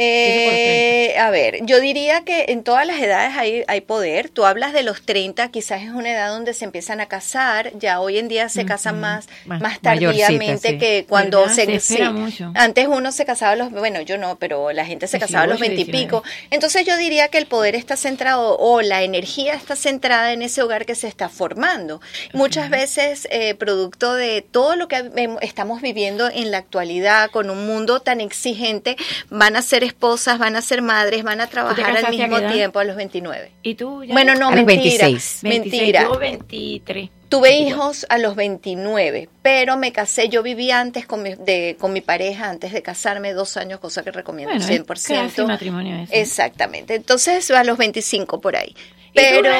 [1.21, 4.29] a ver, yo diría que en todas las edades hay, hay poder.
[4.29, 8.01] Tú hablas de los 30, quizás es una edad donde se empiezan a casar, ya
[8.01, 11.79] hoy en día se casan más, más, tardíamente que cuando se...
[11.79, 12.53] se mucho.
[12.57, 13.71] Antes uno se casaba a los...
[13.71, 16.25] Bueno, yo no, pero la gente se casaba a los 20 y pico.
[16.51, 20.47] Entonces yo diría que el poder está centrado o la energía está centrada en en
[20.47, 22.01] ese hogar que se está formando.
[22.33, 27.67] Muchas veces, eh, producto de todo lo que estamos viviendo en la actualidad, con un
[27.67, 28.97] mundo tan exigente,
[29.29, 32.85] van a ser esposas, van a ser madres, van a trabajar al mismo tiempo a
[32.85, 33.53] los 29.
[33.63, 34.03] ¿Y tú?
[34.09, 35.07] Bueno, no, mentira.
[35.07, 35.41] 26.
[35.43, 36.03] Mentira.
[36.05, 37.11] Yo 23.
[37.29, 41.93] Tuve hijos a los 29, pero me casé, yo viví antes con mi, de, con
[41.93, 45.27] mi pareja, antes de casarme, dos años, cosa que recomiendo bueno, 100%.
[45.27, 46.13] Es matrimonio eso.
[46.13, 48.75] Exactamente, entonces a los 25 por ahí.
[49.15, 49.53] Pero...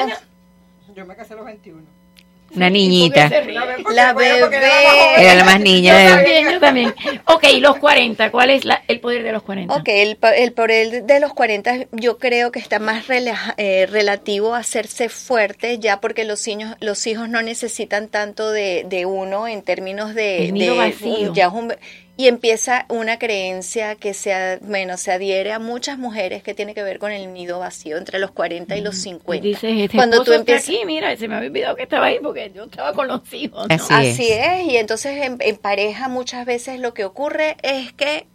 [0.95, 1.81] Yo me casé a los 21.
[2.55, 3.29] Una niñita.
[3.93, 4.57] La bebé.
[5.17, 6.03] Era la más niña.
[6.03, 6.95] Yo también, yo también.
[7.25, 8.29] Ok, los 40.
[8.31, 9.73] ¿Cuál es el poder de los 40?
[9.73, 14.59] Ok, el, el, poder de los 40 yo creo que está más eh, relativo a
[14.59, 19.61] hacerse fuerte ya porque los, niños, los hijos no necesitan tanto de, de uno en
[19.61, 20.45] términos de...
[20.45, 21.33] El nido vacío.
[21.33, 21.73] Ya un,
[22.21, 26.83] y empieza una creencia que se, bueno, se adhiere a muchas mujeres que tiene que
[26.83, 29.43] ver con el nido vacío entre los 40 y los 50.
[29.43, 32.19] Y dices, este Cuando tú empiezas aquí, mira, se me había olvidado que estaba ahí
[32.21, 33.65] porque yo estaba con los hijos.
[33.69, 34.67] Así, es.
[34.67, 38.27] y entonces en pareja muchas veces lo que ocurre es que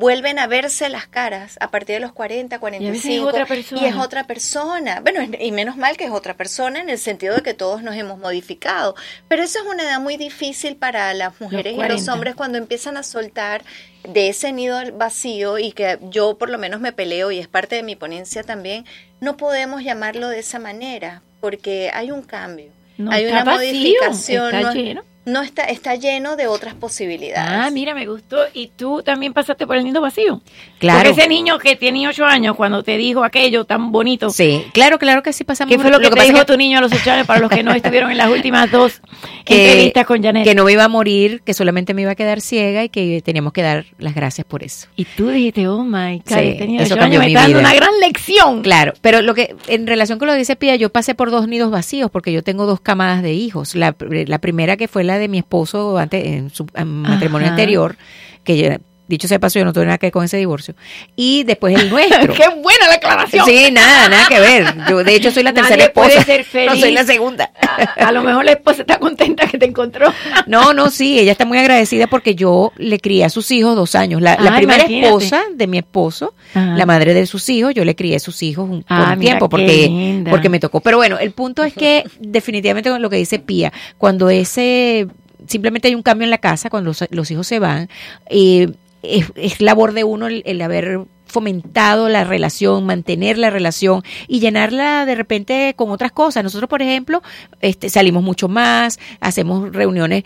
[0.00, 3.82] vuelven a verse las caras a partir de los 40, 45 y, es otra persona.
[3.82, 5.00] y es otra persona.
[5.00, 7.94] Bueno, y menos mal que es otra persona en el sentido de que todos nos
[7.94, 8.96] hemos modificado,
[9.28, 12.96] pero eso es una edad muy difícil para las mujeres y los hombres cuando empiezan
[12.96, 13.62] a soltar
[14.02, 17.76] de ese nido vacío y que yo por lo menos me peleo y es parte
[17.76, 18.86] de mi ponencia también,
[19.20, 22.70] no podemos llamarlo de esa manera porque hay un cambio.
[23.10, 24.54] hay una modificación.
[24.54, 27.50] Está no está, está lleno de otras posibilidades.
[27.50, 28.38] Ah, mira, me gustó.
[28.54, 30.40] Y tú también pasaste por el nido vacío.
[30.78, 30.98] Claro.
[30.98, 34.30] Porque ese niño que tiene ocho años, cuando te dijo aquello tan bonito.
[34.30, 35.74] Sí, claro, claro que sí pasamos.
[35.74, 37.62] ¿Qué fue lo que, te dijo tu niño a los ocho años para los que
[37.62, 39.00] no estuvieron en las últimas dos
[39.44, 40.44] entrevistas con Janet?
[40.44, 43.20] Que no me iba a morir, que solamente me iba a quedar ciega y que
[43.22, 44.88] teníamos que dar las gracias por eso.
[44.96, 48.62] Y tú dijiste, oh my God, sí, eso cambió me dando una gran lección.
[48.62, 51.46] Claro, pero lo que, en relación con lo que dice Pía, yo pasé por dos
[51.46, 53.74] nidos vacíos porque yo tengo dos camadas de hijos.
[53.74, 57.96] La, la primera que fue la de mi esposo antes, en su matrimonio anterior,
[58.44, 58.80] que
[59.10, 60.76] Dicho sea paso, yo no tuve nada que ver con ese divorcio.
[61.16, 62.32] Y después el nuestro.
[62.32, 63.44] ¡Qué buena la aclaración!
[63.44, 64.72] Sí, nada, nada que ver.
[64.88, 66.22] Yo, de hecho, soy la tercera esposa.
[66.22, 66.60] Ser feliz.
[66.70, 67.50] No soy la segunda.
[67.96, 70.12] A, lo mejor la esposa está contenta que te encontró.
[70.46, 73.96] No, no, sí, ella está muy agradecida porque yo le crié a sus hijos dos
[73.96, 74.22] años.
[74.22, 78.20] La, primera esposa de mi esposo, la madre de sus hijos, yo le crié a
[78.20, 80.80] sus hijos un, ah, tiempo porque, porque me tocó.
[80.80, 85.08] Pero bueno, el punto es que definitivamente con lo que dice Pía, cuando ese
[85.46, 87.88] simplemente hay un cambio en la casa cuando los, hijos se van.
[88.28, 88.70] Eh,
[89.02, 95.14] es, labor de uno el, haber fomentado la relación, mantener la relación y llenarla de
[95.14, 96.42] repente con otras cosas.
[96.42, 97.22] Nosotros, por ejemplo,
[97.60, 100.24] este, salimos mucho más, hacemos reuniones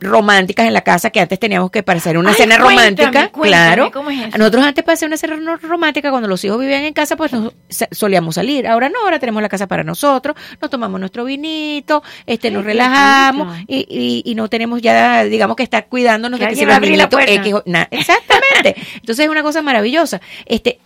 [0.00, 3.90] románticas en la casa que antes teníamos que para hacer una cena romántica, claro.
[4.36, 7.54] Nosotros antes para hacer una cena romántica cuando los hijos vivían en casa, pues nos,
[7.90, 8.66] solíamos salir.
[8.66, 13.56] Ahora no, ahora tenemos la casa para nosotros, nos tomamos nuestro vinito, este, nos relajamos
[13.66, 16.98] y, y, no tenemos ya, digamos que estar cuidándonos de que se va a abrir
[16.98, 17.32] la puerta.
[17.90, 18.76] exactamente.
[18.96, 20.20] Entonces es una cosa maravillosa.
[20.44, 20.78] Este,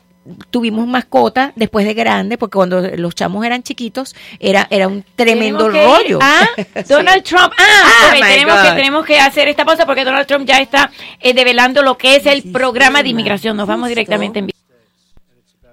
[0.50, 5.68] tuvimos mascota después de grande, porque cuando los chamos eran chiquitos era, era un tremendo
[5.68, 6.18] rollo.
[6.20, 6.46] Ah,
[6.88, 7.52] Donald Trump.
[7.58, 10.90] Ah, ah tenemos, que, tenemos que hacer esta pausa porque Donald Trump ya está
[11.20, 13.56] eh, develando lo que es el programa de inmigración.
[13.56, 14.50] Nos vamos directamente en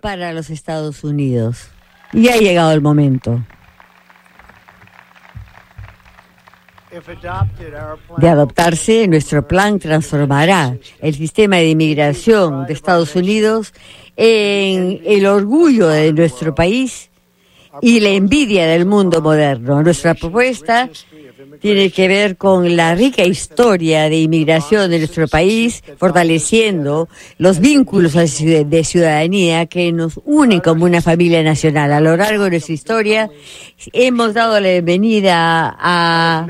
[0.01, 1.69] Para los Estados Unidos.
[2.13, 3.43] Y ha llegado el momento.
[8.17, 13.73] De adoptarse, nuestro plan transformará el sistema de inmigración de Estados Unidos
[14.15, 17.09] en el orgullo de nuestro país
[17.81, 19.81] y la envidia del mundo moderno.
[19.83, 20.89] Nuestra propuesta
[21.59, 28.13] tiene que ver con la rica historia de inmigración de nuestro país, fortaleciendo los vínculos
[28.13, 31.91] de ciudadanía que nos unen como una familia nacional.
[31.91, 33.29] A lo largo de nuestra historia
[33.93, 36.47] hemos dado la bienvenida a,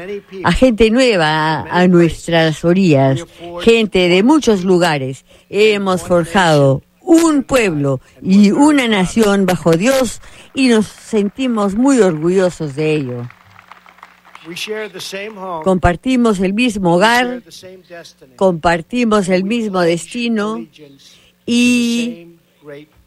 [0.55, 3.24] gente nueva a nuestras orillas,
[3.61, 5.26] gente de muchos lugares.
[5.49, 10.22] Hemos forjado un pueblo y una nación bajo Dios
[10.58, 13.30] y nos sentimos muy orgullosos de ello.
[15.64, 17.43] Compartimos el mismo hogar,
[18.36, 20.66] compartimos el mismo destino
[21.45, 22.38] y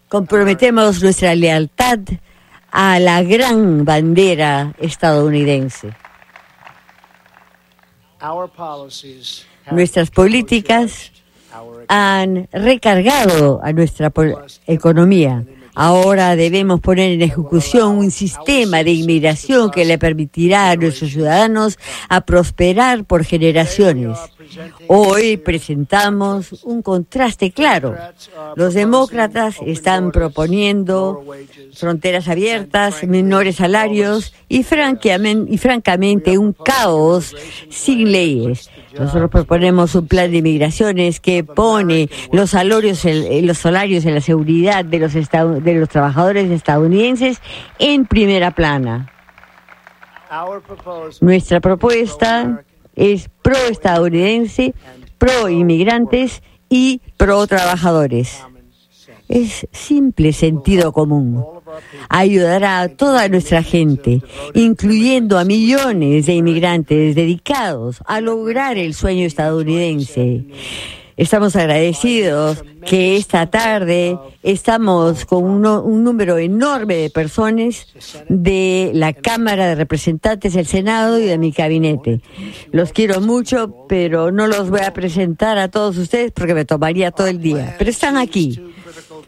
[0.09, 1.99] comprometemos nuestra lealtad
[2.71, 5.91] a la gran bandera estadounidense.
[9.73, 11.11] Nuestras políticas
[11.89, 14.13] han recargado a nuestra
[14.69, 15.45] economía.
[15.75, 21.79] Ahora debemos poner en ejecución un sistema de inmigración que le permitirá a nuestros ciudadanos
[22.09, 24.19] a prosperar por generaciones.
[24.89, 27.97] Hoy presentamos un contraste claro.
[28.57, 31.25] Los demócratas están proponiendo
[31.75, 37.35] fronteras abiertas, menores salarios y, y francamente un caos
[37.69, 38.71] sin leyes.
[38.99, 44.85] Nosotros proponemos un plan de inmigraciones que pone los salarios, los salarios en la seguridad
[44.85, 47.41] de los, de los trabajadores estadounidenses
[47.79, 49.13] en primera plana.
[51.21, 52.63] Nuestra propuesta
[53.01, 54.75] es pro-estadounidense,
[55.17, 58.39] pro-inmigrantes y pro-trabajadores.
[59.29, 61.45] Es simple sentido común.
[62.09, 64.21] Ayudará a toda nuestra gente,
[64.55, 70.45] incluyendo a millones de inmigrantes dedicados a lograr el sueño estadounidense.
[71.21, 77.89] Estamos agradecidos que esta tarde estamos con un, número enorme de personas
[78.31, 82.23] de la Cámara de Representantes del Senado y de mi gabinete.
[82.73, 87.11] Los quiero mucho, pero no los voy a presentar a todos ustedes porque me tomaría
[87.11, 87.75] todo el día.
[87.77, 88.59] Pero están aquí.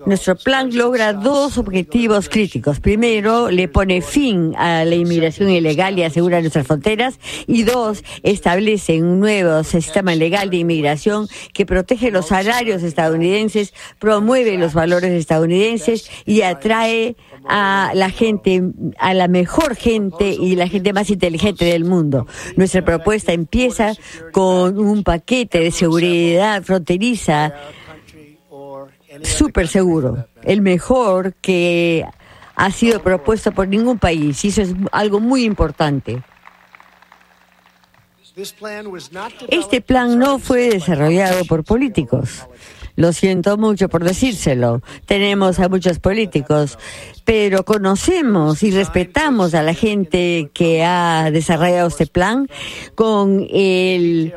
[0.05, 2.80] Nuestro plan logra dos objetivos críticos.
[2.80, 7.20] Primero, le pone fin a la inmigración ilegal y asegura nuestras fronteras.
[7.46, 14.59] Y dos, establece un nuevo sistema legal de inmigración que protege los salarios estadounidenses, promueve
[14.59, 17.16] los valores estadounidenses y atrae
[17.48, 18.62] a la gente,
[18.98, 22.26] a la mejor gente y la gente más inteligente del mundo.
[22.57, 23.94] Nuestra propuesta empieza
[24.32, 27.55] con un paquete de seguridad fronteriza
[29.22, 32.04] súper seguro, el mejor que
[32.54, 36.22] ha sido propuesto por ningún país y eso es algo muy importante.
[39.48, 42.46] Este plan no fue desarrollado por políticos.
[42.96, 44.82] Lo siento mucho por decírselo.
[45.06, 46.78] Tenemos a muchos políticos,
[47.34, 52.46] pero conocemos y respetamos a la gente que ha desarrollado este plan
[52.94, 54.34] con el,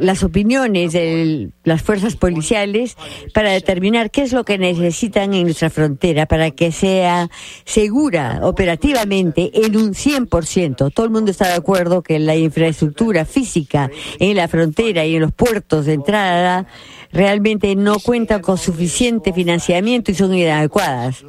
[0.00, 2.96] las opiniones de las fuerzas policiales
[3.32, 7.30] para determinar qué es lo que necesitan en nuestra frontera para que sea
[7.64, 10.92] segura operativamente en un 100%.
[10.92, 13.88] Todo el mundo está de acuerdo que la infraestructura física
[14.18, 16.66] en la frontera y en los puertos de entrada
[17.12, 21.24] realmente no cuentan con suficiente financiamiento y son inadecuadas.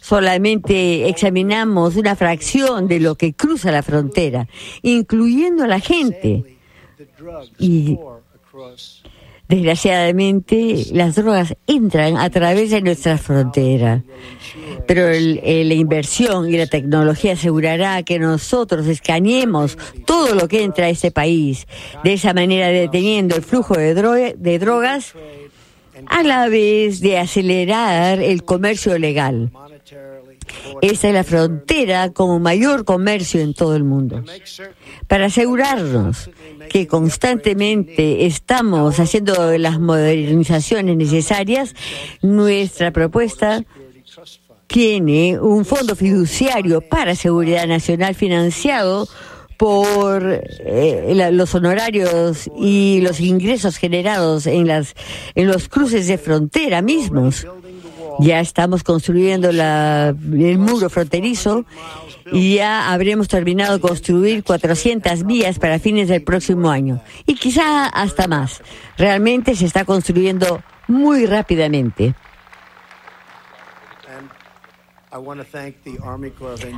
[0.00, 4.48] Solamente examinamos una fracción de lo que cruza la frontera,
[4.82, 6.58] incluyendo a la gente.
[7.58, 7.98] Y
[9.52, 14.02] Desgraciadamente, las drogas entran a través de nuestra frontera,
[14.86, 19.76] pero la inversión y la tecnología asegurará que nosotros escaneemos
[20.06, 21.66] todo lo que entra a este país,
[22.02, 25.12] de esa manera deteniendo el flujo de drogas
[26.06, 29.50] a la vez de acelerar el comercio legal.
[30.80, 34.22] Esta es la frontera con mayor comercio en todo el mundo.
[35.08, 36.30] Para asegurarnos
[36.68, 41.74] que constantemente estamos haciendo las modernizaciones necesarias,
[42.22, 43.64] nuestra propuesta
[44.66, 49.06] tiene un fondo fiduciario para seguridad nacional financiado
[49.58, 54.94] por eh, los honorarios y los ingresos generados en las
[55.34, 57.46] en los cruces de frontera mismos.
[58.20, 61.64] Ya estamos construyendo el muro fronterizo
[62.30, 67.86] y ya habremos terminado de construir 400 vías para fines del próximo año y quizá
[67.86, 68.62] hasta más.
[68.96, 72.14] Realmente se está construyendo muy rápidamente.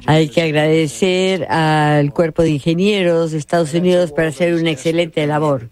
[0.07, 5.69] Hay que agradecer al Cuerpo de Ingenieros de Estados Unidos por hacer una excelente labor.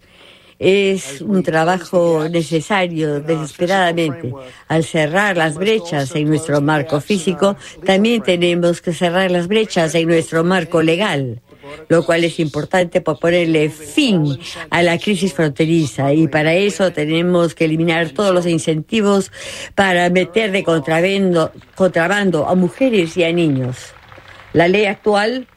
[0.59, 4.33] Es un trabajo necesario desesperadamente.
[4.67, 10.07] Al cerrar las brechas en nuestro marco físico, también tenemos que cerrar las brechas en
[10.07, 11.41] nuestro marco legal
[11.89, 14.37] lo cual es importante para ponerle fin
[14.69, 19.31] a la crisis fronteriza y para eso tenemos que eliminar todos los incentivos
[19.75, 23.93] para meter de contrabando, contrabando a mujeres y a niños.
[24.53, 25.47] La ley actual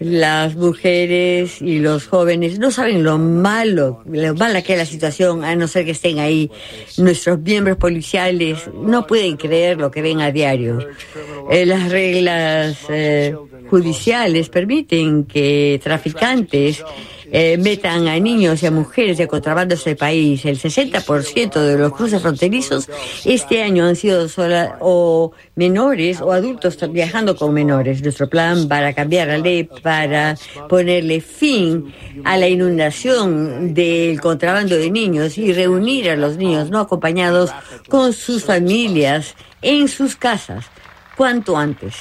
[0.00, 5.44] las mujeres y los jóvenes no saben lo malo, lo mala que es la situación,
[5.44, 6.50] a no ser que estén ahí.
[6.98, 10.78] Nuestros miembros policiales no pueden creer lo que ven a diario.
[11.50, 13.34] Eh, las reglas eh,
[13.68, 16.84] judiciales permiten que traficantes
[17.32, 20.44] eh, metan a niños y a mujeres de contrabando este país.
[20.44, 22.88] El 60% de los cruces fronterizos
[23.24, 28.02] este año han sido sola, o menores o adultos viajando con menores.
[28.02, 30.36] Nuestro plan para cambiar la ley, para
[30.68, 31.92] ponerle fin
[32.24, 37.50] a la inundación del contrabando de niños y reunir a los niños no acompañados
[37.88, 40.66] con sus familias en sus casas
[41.16, 41.94] cuanto antes.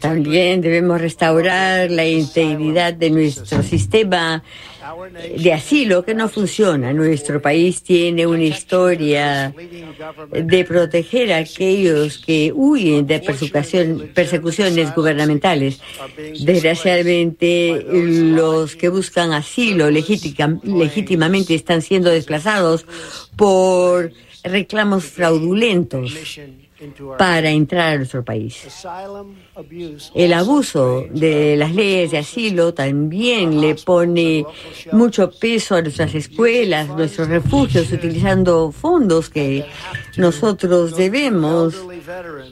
[0.00, 4.42] También debemos restaurar la integridad de nuestro sistema
[5.36, 6.92] de asilo que no funciona.
[6.92, 9.54] Nuestro país tiene una historia
[10.32, 13.20] de proteger a aquellos que huyen de
[14.14, 15.80] persecuciones gubernamentales.
[16.40, 22.86] Desgraciadamente, los que buscan asilo legítimamente están siendo desplazados
[23.36, 24.12] por
[24.42, 26.38] reclamos fraudulentos
[27.18, 28.54] para entrar a nuestro país.
[30.14, 34.44] El abuso de las leyes de asilo también le pone
[34.92, 39.64] mucho peso a nuestras escuelas, nuestros refugios, utilizando fondos que
[40.18, 41.74] nosotros debemos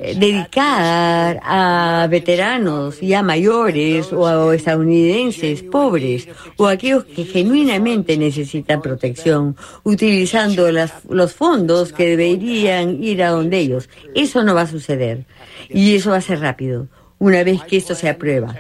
[0.00, 6.26] eh, dedicar a veteranos y a mayores o a estadounidenses pobres
[6.57, 13.59] o a aquellos que genuinamente necesitan protección, utilizando los fondos que deberían ir a donde
[13.59, 13.90] ellos.
[14.14, 15.26] Eso no va a suceder
[15.68, 16.88] y eso va a ser rápido
[17.18, 18.54] una vez que esto se aprueba.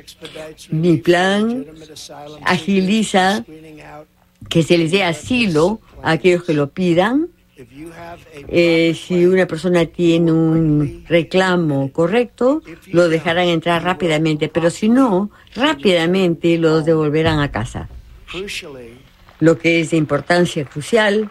[0.70, 1.66] Mi plan
[2.44, 3.44] agiliza
[4.48, 7.28] que se les dé asilo a aquellos que lo pidan.
[8.48, 15.30] Eh, si una persona tiene un reclamo correcto, lo dejarán entrar rápidamente, pero si no,
[15.54, 17.88] rápidamente los devolverán a casa.
[19.40, 21.30] Lo que es de importancia crucial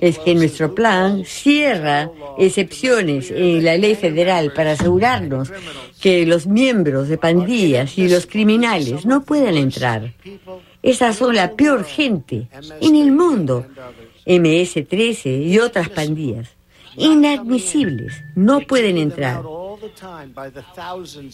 [0.00, 5.52] es que nuestro plan cierra excepciones en la ley federal para asegurarnos
[6.00, 10.12] que los miembros de pandillas y los criminales no puedan entrar.
[10.82, 12.48] Esas son la peor gente
[12.80, 13.66] en el mundo.
[14.26, 16.50] MS-13 y otras pandillas.
[16.96, 18.22] Inadmisibles.
[18.34, 19.42] No pueden entrar.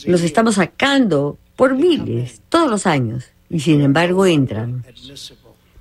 [0.07, 4.85] Los estamos sacando por miles todos los años y sin embargo entran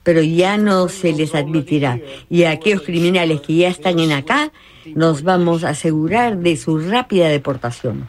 [0.09, 1.99] pero ya no se les admitirá.
[2.31, 4.51] Y a aquellos criminales que ya están en acá,
[4.95, 8.07] nos vamos a asegurar de su rápida deportación.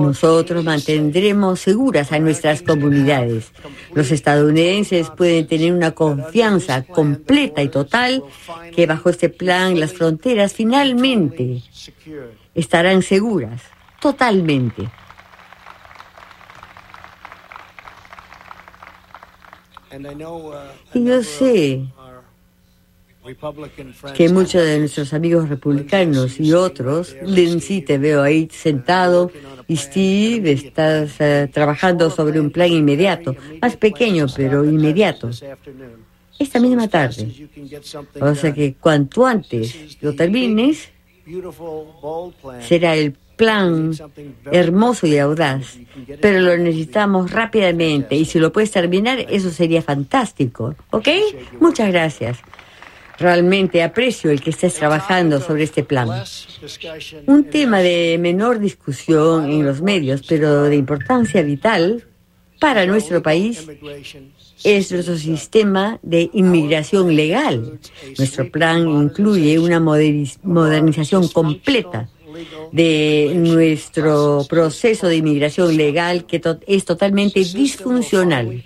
[0.00, 3.52] Nosotros mantendremos seguras a nuestras comunidades.
[3.94, 8.24] Los estadounidenses pueden tener una confianza completa y total
[8.74, 11.62] que bajo este plan las fronteras finalmente
[12.52, 13.62] estarán seguras,
[14.00, 14.90] totalmente.
[20.94, 21.82] Y yo sé
[24.14, 29.32] que muchos de nuestros amigos republicanos y otros, Lindsay te veo ahí sentado
[29.66, 35.30] y Steve estás eh, trabajando sobre un plan inmediato, más pequeño pero inmediato,
[36.38, 37.48] esta misma tarde.
[38.20, 40.90] O sea que cuanto antes lo termines,
[42.60, 43.92] Será el plan
[44.50, 45.78] hermoso y audaz,
[46.20, 50.74] pero lo necesitamos rápidamente y si lo puedes terminar, eso sería fantástico.
[50.90, 51.08] ¿Ok?
[51.60, 52.38] Muchas gracias.
[53.18, 56.08] Realmente aprecio el que estés trabajando sobre este plan.
[57.26, 62.04] Un tema de menor discusión en los medios, pero de importancia vital
[62.60, 63.66] para nuestro país
[64.64, 67.78] es nuestro sistema de inmigración legal.
[68.18, 72.08] Nuestro plan incluye una modernización completa
[72.72, 78.62] de nuestro proceso de inmigración legal que es totalmente disfuncional.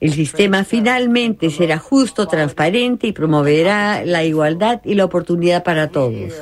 [0.00, 6.34] El sistema finalmente será justo, transparente y promoverá la igualdad y la oportunidad para todos.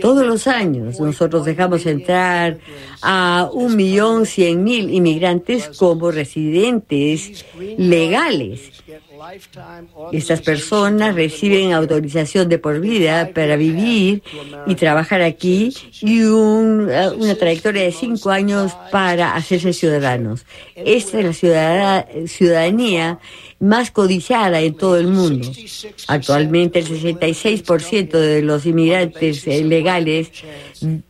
[0.00, 2.58] Todos los años nosotros dejamos entrar
[3.02, 7.44] a un millón cien mil inmigrantes como residentes
[7.78, 8.82] legales
[10.12, 14.22] estas personas reciben autorización de por vida para vivir
[14.66, 20.46] y trabajar aquí y una trayectoria de cinco años para hacerse ciudadanos.
[20.74, 23.18] Esta es la ciudadanía
[23.60, 25.48] más codiciada en todo el mundo.
[26.08, 30.30] Actualmente el 66% de los inmigrantes legales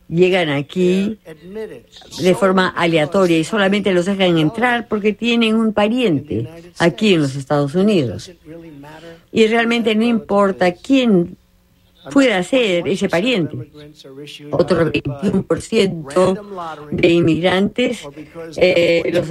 [0.09, 1.17] llegan aquí
[2.21, 6.47] de forma aleatoria y solamente los dejan entrar porque tienen un pariente
[6.77, 8.31] aquí en los Estados Unidos.
[9.31, 11.37] Y realmente no importa quién
[12.11, 13.71] pueda ser ese pariente.
[14.51, 18.01] Otro 21% de inmigrantes
[18.57, 19.29] eh, los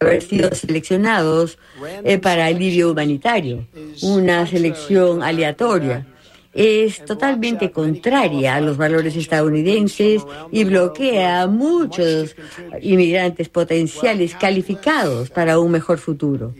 [0.00, 1.58] haber sido seleccionados
[2.04, 3.66] eh, para alivio humanitario,
[4.02, 6.06] una selección aleatoria.
[6.52, 12.34] Es totalmente contraria a los valores estadounidenses y bloquea a muchos
[12.80, 16.54] inmigrantes potenciales calificados para un mejor futuro.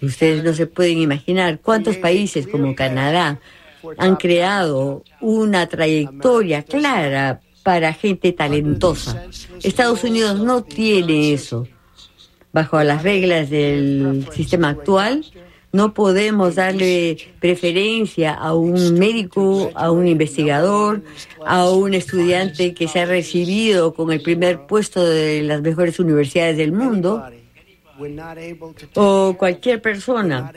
[0.00, 3.40] Ustedes no se pueden imaginar cuántos países como Canadá
[3.98, 9.26] han creado una trayectoria clara para gente talentosa.
[9.62, 11.66] Estados Unidos no tiene eso.
[12.52, 15.24] Bajo las reglas del sistema actual,
[15.72, 21.02] no podemos darle preferencia a un médico, a un investigador,
[21.46, 26.56] a un estudiante que se ha recibido con el primer puesto de las mejores universidades
[26.56, 27.24] del mundo
[28.96, 30.52] o cualquier persona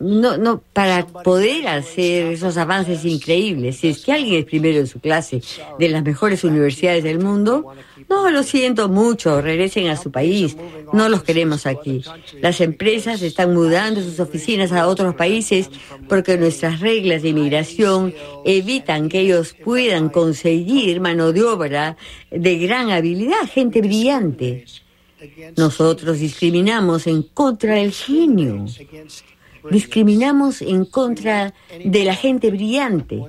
[0.00, 4.86] no, no, para poder hacer esos avances increíbles, si es que alguien es primero en
[4.86, 5.42] su clase
[5.78, 7.72] de las mejores universidades del mundo,
[8.08, 10.56] no, lo siento mucho, regresen a su país,
[10.92, 12.02] no los queremos aquí.
[12.40, 15.68] Las empresas están mudando sus oficinas a otros países
[16.08, 21.96] porque nuestras reglas de inmigración evitan que ellos puedan conseguir mano de obra
[22.30, 24.64] de gran habilidad, gente brillante.
[25.56, 28.66] Nosotros discriminamos en contra del genio
[29.70, 31.54] discriminamos en contra
[31.84, 33.22] de la gente brillante.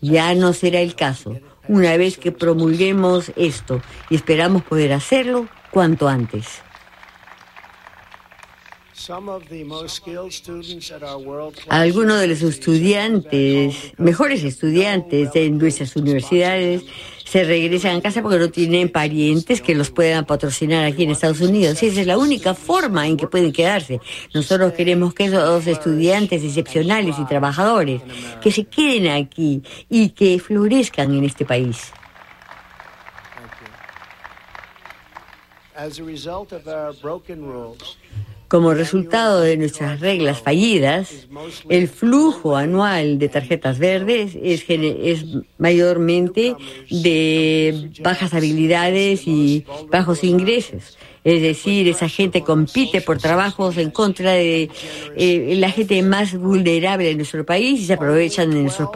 [0.00, 1.38] Ya no será el caso
[1.68, 3.80] una vez que promulguemos esto
[4.10, 6.62] y esperamos poder hacerlo cuanto antes.
[11.68, 16.84] Algunos de los estudiantes, mejores estudiantes de nuestras universidades,
[17.32, 21.40] se regresan a casa porque no tienen parientes que los puedan patrocinar aquí en Estados
[21.40, 21.82] Unidos.
[21.82, 24.02] esa es la única forma en que pueden quedarse.
[24.34, 28.02] Nosotros queremos que esos estudiantes excepcionales y trabajadores
[28.42, 31.90] que se queden aquí y que florezcan en este país.
[38.52, 41.26] Como resultado de nuestras reglas fallidas,
[41.70, 45.24] el flujo anual de tarjetas verdes es, es
[45.56, 46.54] mayormente
[46.90, 50.98] de bajas habilidades y bajos ingresos.
[51.24, 54.68] Es decir, esa gente compite por trabajos en contra de
[55.16, 58.90] eh, la gente más vulnerable de nuestro país y se aprovechan de nuestros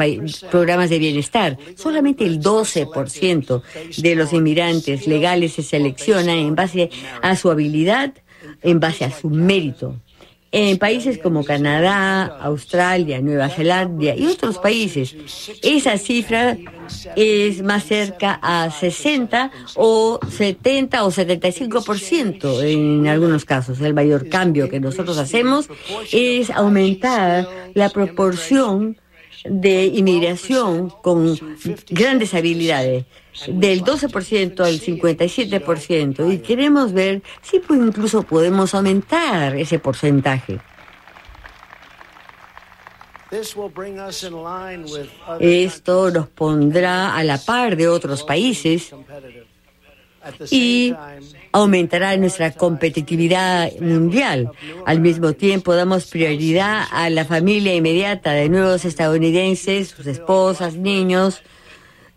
[0.51, 1.57] programas de bienestar.
[1.77, 3.63] Solamente el 12%
[3.97, 6.91] de los inmigrantes legales se seleccionan en base
[7.23, 8.13] a su habilidad
[8.63, 9.97] en base a su mérito.
[10.53, 15.15] En países como Canadá, Australia, Nueva Zelanda y otros países,
[15.63, 16.57] esa cifra
[17.17, 23.81] es más cerca a 60 o 70 o 75% en algunos casos.
[23.81, 25.69] El mayor cambio que nosotros hacemos
[26.13, 28.97] es aumentar la proporción
[29.45, 31.39] de inmigración con
[31.91, 33.05] grandes habilidades
[33.49, 40.59] del 12% al 57% y queremos ver si pues incluso podemos aumentar ese porcentaje.
[45.41, 48.95] Esto nos pondrá a la par de otros países
[50.51, 50.95] y
[51.53, 54.51] aumentará nuestra competitividad mundial.
[54.85, 61.43] Al mismo tiempo, damos prioridad a la familia inmediata de nuevos estadounidenses, sus esposas, niños,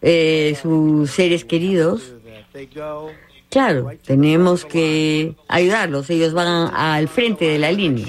[0.02, 2.14] eh, sus seres queridos.
[3.50, 6.10] Claro, tenemos que ayudarlos.
[6.10, 8.08] Ellos van al frente de la línea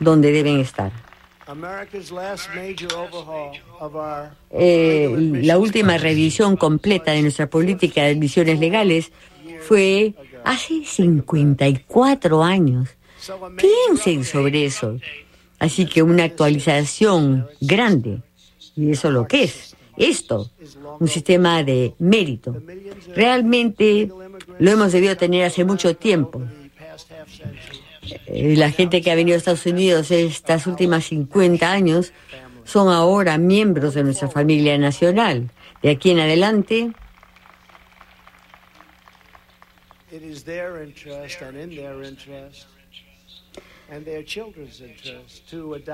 [0.00, 0.92] donde deben estar.
[4.50, 9.12] Eh, la última revisión completa de nuestra política de admisiones legales
[9.60, 10.14] fue
[10.44, 12.88] hace 54 años.
[13.56, 14.98] Piensen sobre eso.
[15.58, 18.20] Así que una actualización grande,
[18.76, 20.50] y eso lo que es, esto,
[21.00, 22.62] un sistema de mérito.
[23.14, 24.08] Realmente
[24.58, 26.42] lo hemos debido tener hace mucho tiempo.
[28.26, 32.12] Eh, la gente que ha venido a Estados Unidos estas últimas 50 años
[32.64, 35.50] son ahora miembros de nuestra familia nacional.
[35.82, 36.92] De aquí en adelante,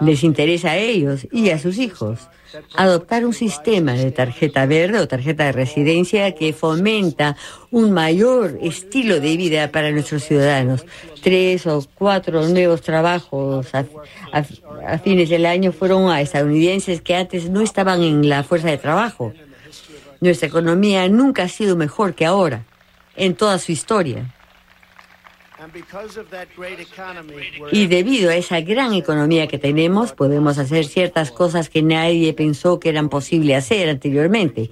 [0.01, 2.29] les interesa a ellos y a sus hijos
[2.77, 7.37] adoptar un sistema de tarjeta verde o tarjeta de residencia que fomenta
[7.71, 10.85] un mayor estilo de vida para nuestros ciudadanos.
[11.23, 17.61] Tres o cuatro nuevos trabajos a, fines del año fueron a estadounidenses que antes no
[17.61, 19.33] estaban en la fuerza de trabajo.
[20.21, 22.65] Nuestra economía nunca ha sido mejor que ahora,
[23.17, 24.35] en toda su historia.
[27.73, 32.79] Y debido a esa gran economía que tenemos, podemos hacer ciertas cosas que nadie pensó
[32.79, 34.71] que eran posible hacer anteriormente.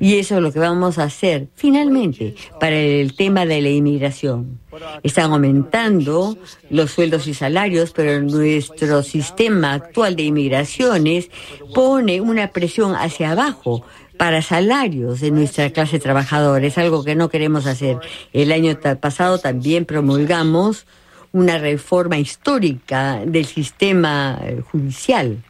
[0.00, 4.60] Y eso es lo que vamos a hacer finalmente para el tema de la inmigración.
[5.02, 6.36] Están aumentando
[6.70, 11.30] los sueldos y salarios, pero nuestro sistema actual de inmigraciones
[11.74, 13.84] pone una presión hacia abajo
[14.16, 16.66] para salarios de nuestra clase trabajadora.
[16.66, 17.98] Es algo que no queremos hacer.
[18.32, 20.86] El año pasado también promulgamos
[21.32, 25.42] una reforma histórica del sistema eh, judicial.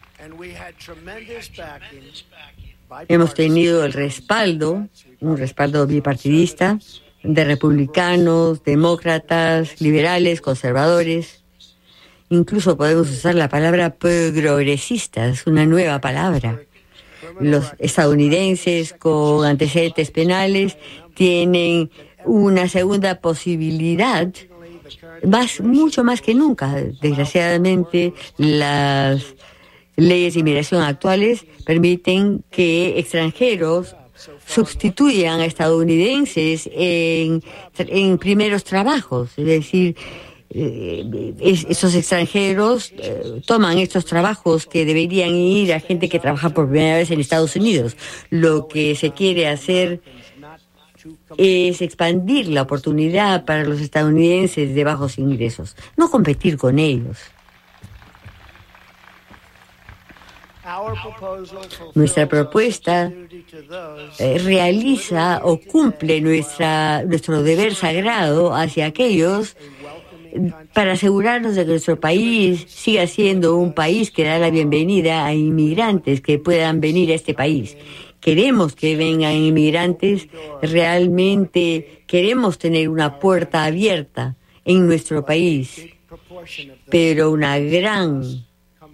[3.09, 4.87] Hemos tenido el respaldo,
[5.21, 6.79] un respaldo bipartidista,
[7.23, 11.43] de republicanos, demócratas, liberales, conservadores.
[12.31, 16.61] Incluso podemos usar la palabra progresistas, una nueva palabra
[17.41, 20.77] los estadounidenses con antecedentes penales
[21.15, 21.91] tienen
[22.25, 24.29] una segunda posibilidad
[25.27, 26.75] más mucho más que nunca.
[27.01, 29.35] Desgraciadamente las
[29.97, 33.97] leyes de inmigración actuales permiten que extranjeros
[34.47, 37.43] sustituyan a estadounidenses en,
[37.79, 39.97] en primeros trabajos es decir
[40.57, 41.35] eh,
[41.69, 46.97] esos extranjeros eh, toman estos trabajos que deberían ir a gente que trabaja por primera
[46.97, 47.97] vez en Estados Unidos.
[48.31, 50.01] Lo que se quiere hacer
[51.37, 57.19] es expandir la oportunidad para los estadounidenses de bajos ingresos, no competir con ellos.
[61.95, 63.13] Nuestra propuesta
[64.19, 69.57] eh, realiza o cumple nuestra, nuestro deber sagrado hacia aquellos
[70.73, 75.35] para asegurarnos de que nuestro país siga siendo un país que da la bienvenida a
[75.35, 77.77] inmigrantes que puedan venir a este país.
[78.21, 80.29] Queremos que vengan inmigrantes,
[80.63, 85.89] realmente queremos tener una puerta abierta en nuestro país,
[86.91, 88.23] pero una gran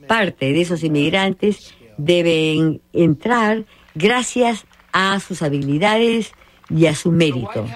[0.09, 3.65] parte de esos inmigrantes deben entrar
[3.95, 6.33] gracias a sus habilidades
[6.69, 7.67] y a su mérito.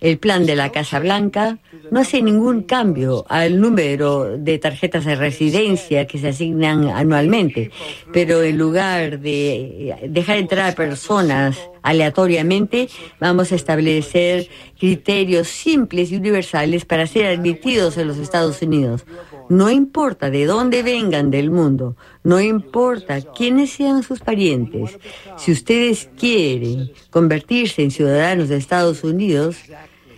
[0.00, 1.58] El plan de la Casa Blanca
[1.90, 7.70] no hace ningún cambio al número de tarjetas de residencia que se asignan anualmente,
[8.12, 12.88] pero en lugar de dejar entrar a personas aleatoriamente,
[13.20, 19.04] vamos a establecer criterios simples y universales para ser admitidos en los Estados Unidos.
[19.48, 24.98] No importa de dónde vengan del mundo, no importa quiénes sean sus parientes,
[25.36, 29.56] si ustedes quieren convertirse en ciudadanos de Estados Unidos,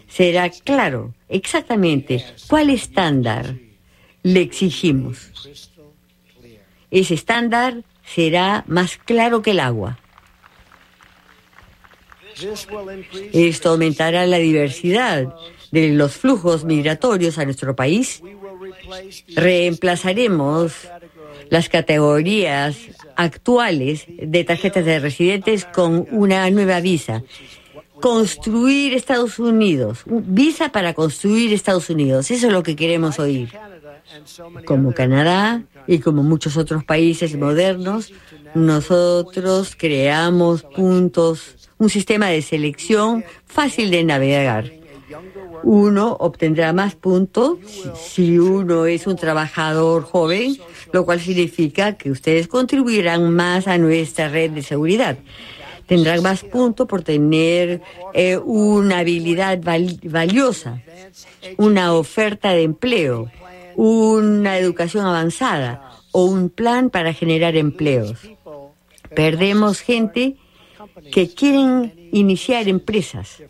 [0.06, 3.56] será claro exactamente cuál estándar
[4.22, 5.30] le exigimos.
[6.90, 9.98] Ese estándar será más claro que el agua.
[13.32, 15.34] Esto aumentará la diversidad
[15.70, 18.22] de los flujos migratorios a nuestro país.
[19.34, 20.72] Reemplazaremos
[21.50, 22.76] las categorías
[23.16, 27.22] actuales de tarjetas de residentes con una nueva visa
[28.02, 33.48] construir Estados Unidos, visa para construir Estados Unidos, eso es lo que queremos oír.
[34.66, 38.12] Como Canadá y como muchos otros países modernos,
[38.56, 44.70] nosotros creamos puntos un sistema de selección fácil de navegar.
[45.64, 47.58] Uno obtendrá más puntos
[47.96, 50.56] si uno es un trabajador joven,
[50.92, 55.18] lo cual significa que ustedes contribuirán más a nuestra red de seguridad
[55.84, 57.82] tendrán más puntos por tener
[58.14, 60.80] eh, una habilidad valiosa,
[61.58, 63.30] una oferta de empleo,
[63.74, 68.16] una educación avanzada o un plan para generar empleos.
[69.14, 70.36] Perdemos gente
[71.10, 73.42] que quieren iniciar empresas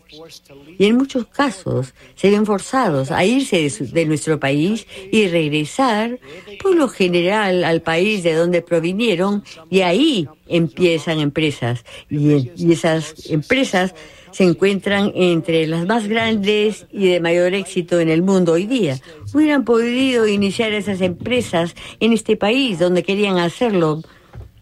[0.77, 6.19] y en muchos casos se ven forzados a irse de, nuestro país y regresar
[6.61, 13.93] por lo general al país de donde provinieron y ahí empiezan empresas y, esas empresas
[14.31, 18.97] se encuentran entre las más grandes y de mayor éxito en el mundo hoy día.
[19.31, 24.01] Hubieran podido iniciar esas empresas en este país donde querían hacerlo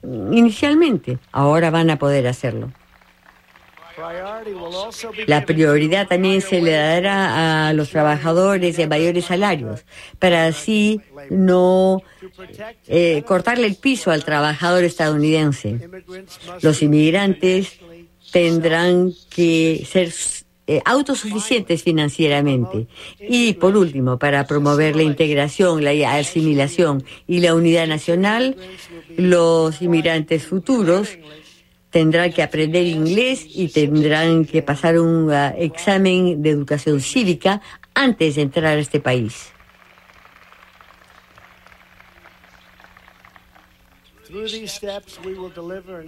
[0.03, 1.19] inicialmente.
[1.31, 2.71] Ahora van a poder hacerlo.
[5.27, 9.85] La prioridad también se le dará a los trabajadores de mayores salarios,
[10.17, 12.01] para así no
[12.87, 15.87] eh, cortarle el piso al trabajador estadounidense.
[16.61, 17.79] Los inmigrantes
[18.31, 20.11] tendrán que ser
[20.71, 22.87] eh, autosuficientes financieramente.
[23.19, 28.55] Y por último, para promover la integración, la asimilación y la unidad nacional,
[29.17, 31.17] los inmigrantes futuros
[31.89, 37.61] tendrán que aprender inglés y tendrán que pasar un uh, examen de educación cívica
[37.93, 39.51] antes de entrar a este país.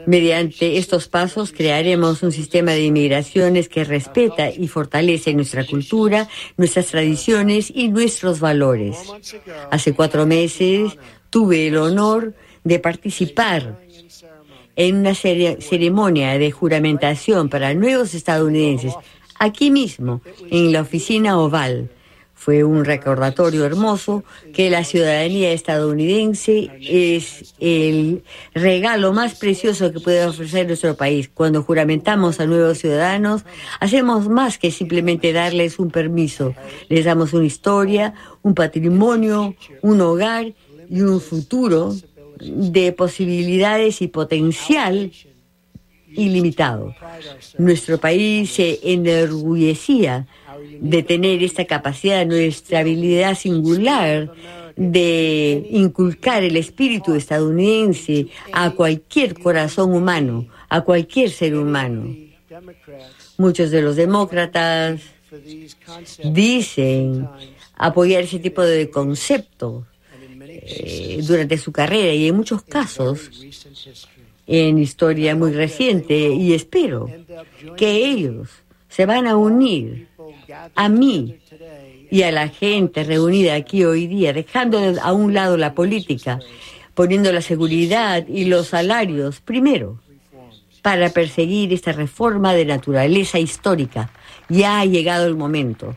[0.05, 6.87] Mediante estos pasos crearemos un sistema de inmigraciones que respeta y fortalece nuestra cultura, nuestras
[6.87, 8.97] tradiciones y nuestros valores.
[9.71, 10.97] Hace cuatro meses
[11.29, 13.79] tuve el honor de participar
[14.75, 18.93] en una ceremonia de juramentación para nuevos estadounidenses,
[19.37, 21.89] aquí mismo, en la oficina oval.
[22.43, 30.25] Fue un recordatorio hermoso que la ciudadanía estadounidense es el regalo más precioso que puede
[30.25, 31.29] ofrecer nuestro país.
[31.33, 33.45] Cuando juramentamos a nuevos ciudadanos,
[33.79, 36.53] hacemos más que simplemente darles un permiso.
[36.89, 40.51] Les damos una historia, un patrimonio, un hogar
[40.89, 41.95] y un futuro
[42.41, 45.13] de posibilidades y potencial
[46.15, 46.93] ilimitado.
[47.57, 50.27] Nuestro país se enorgullecía
[50.79, 54.31] de tener esta capacidad, nuestra habilidad singular
[54.75, 62.15] de inculcar el espíritu estadounidense a cualquier corazón humano, a cualquier ser humano.
[63.37, 65.01] Muchos de los demócratas
[66.23, 67.27] dicen
[67.75, 69.85] apoyar ese tipo de concepto
[70.39, 73.29] eh, durante su carrera y en muchos casos
[74.45, 77.09] en historia muy reciente y espero
[77.77, 78.49] que ellos
[78.89, 80.07] se van a unir
[80.75, 81.37] a mí
[82.11, 86.39] y a la gente reunida aquí hoy día, dejando a un lado la política,
[86.93, 89.99] poniendo la seguridad y los salarios primero
[90.81, 94.11] para perseguir esta reforma de naturaleza histórica.
[94.49, 95.95] Ya ha llegado el momento.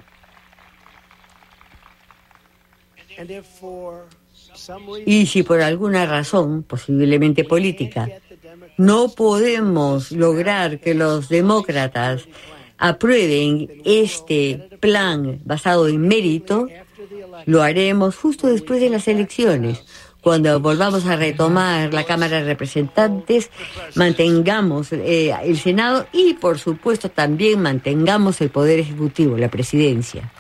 [5.05, 8.09] Y si por alguna razón, posiblemente política,
[8.79, 12.29] no podemos lograr que los demócratas
[12.79, 16.69] aprueben este plan basado en mérito,
[17.47, 19.85] lo haremos justo después de las elecciones.
[20.21, 23.49] Cuando volvamos a retomar la Cámara de Representantes,
[23.95, 30.33] mantengamos eh, el Senado y, por supuesto, también mantengamos el Poder Ejecutivo, la presidencia.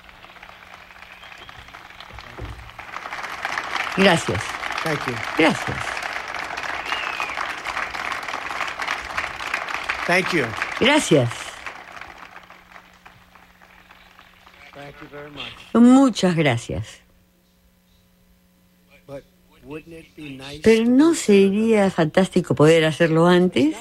[3.96, 4.42] Gracias.
[5.38, 5.76] Gracias.
[10.80, 11.45] Gracias.
[15.74, 17.00] Muchas gracias.
[20.62, 23.76] Pero ¿no sería fantástico poder hacerlo antes?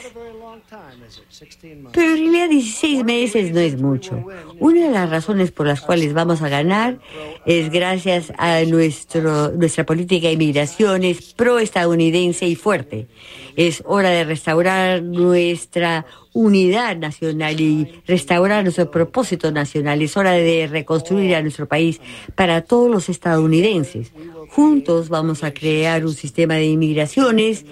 [1.91, 4.25] Pero en realidad 16 meses no es mucho.
[4.59, 6.99] Una de las razones por las cuales vamos a ganar
[7.45, 13.07] es gracias a nuestro, nuestra política de inmigraciones pro-estadounidense y fuerte.
[13.55, 20.01] Es hora de restaurar nuestra unidad nacional y restaurar nuestro propósito nacional.
[20.01, 22.01] Es hora de reconstruir a nuestro país
[22.35, 24.11] para todos los estadounidenses.
[24.49, 27.65] Juntos vamos a crear un sistema de inmigraciones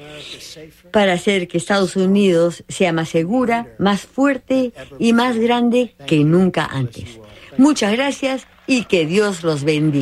[0.93, 6.65] para hacer que Estados Unidos sea más segura, más fuerte y más grande que nunca
[6.71, 7.19] antes.
[7.57, 9.91] Muchas gracias y que Dios los bendiga.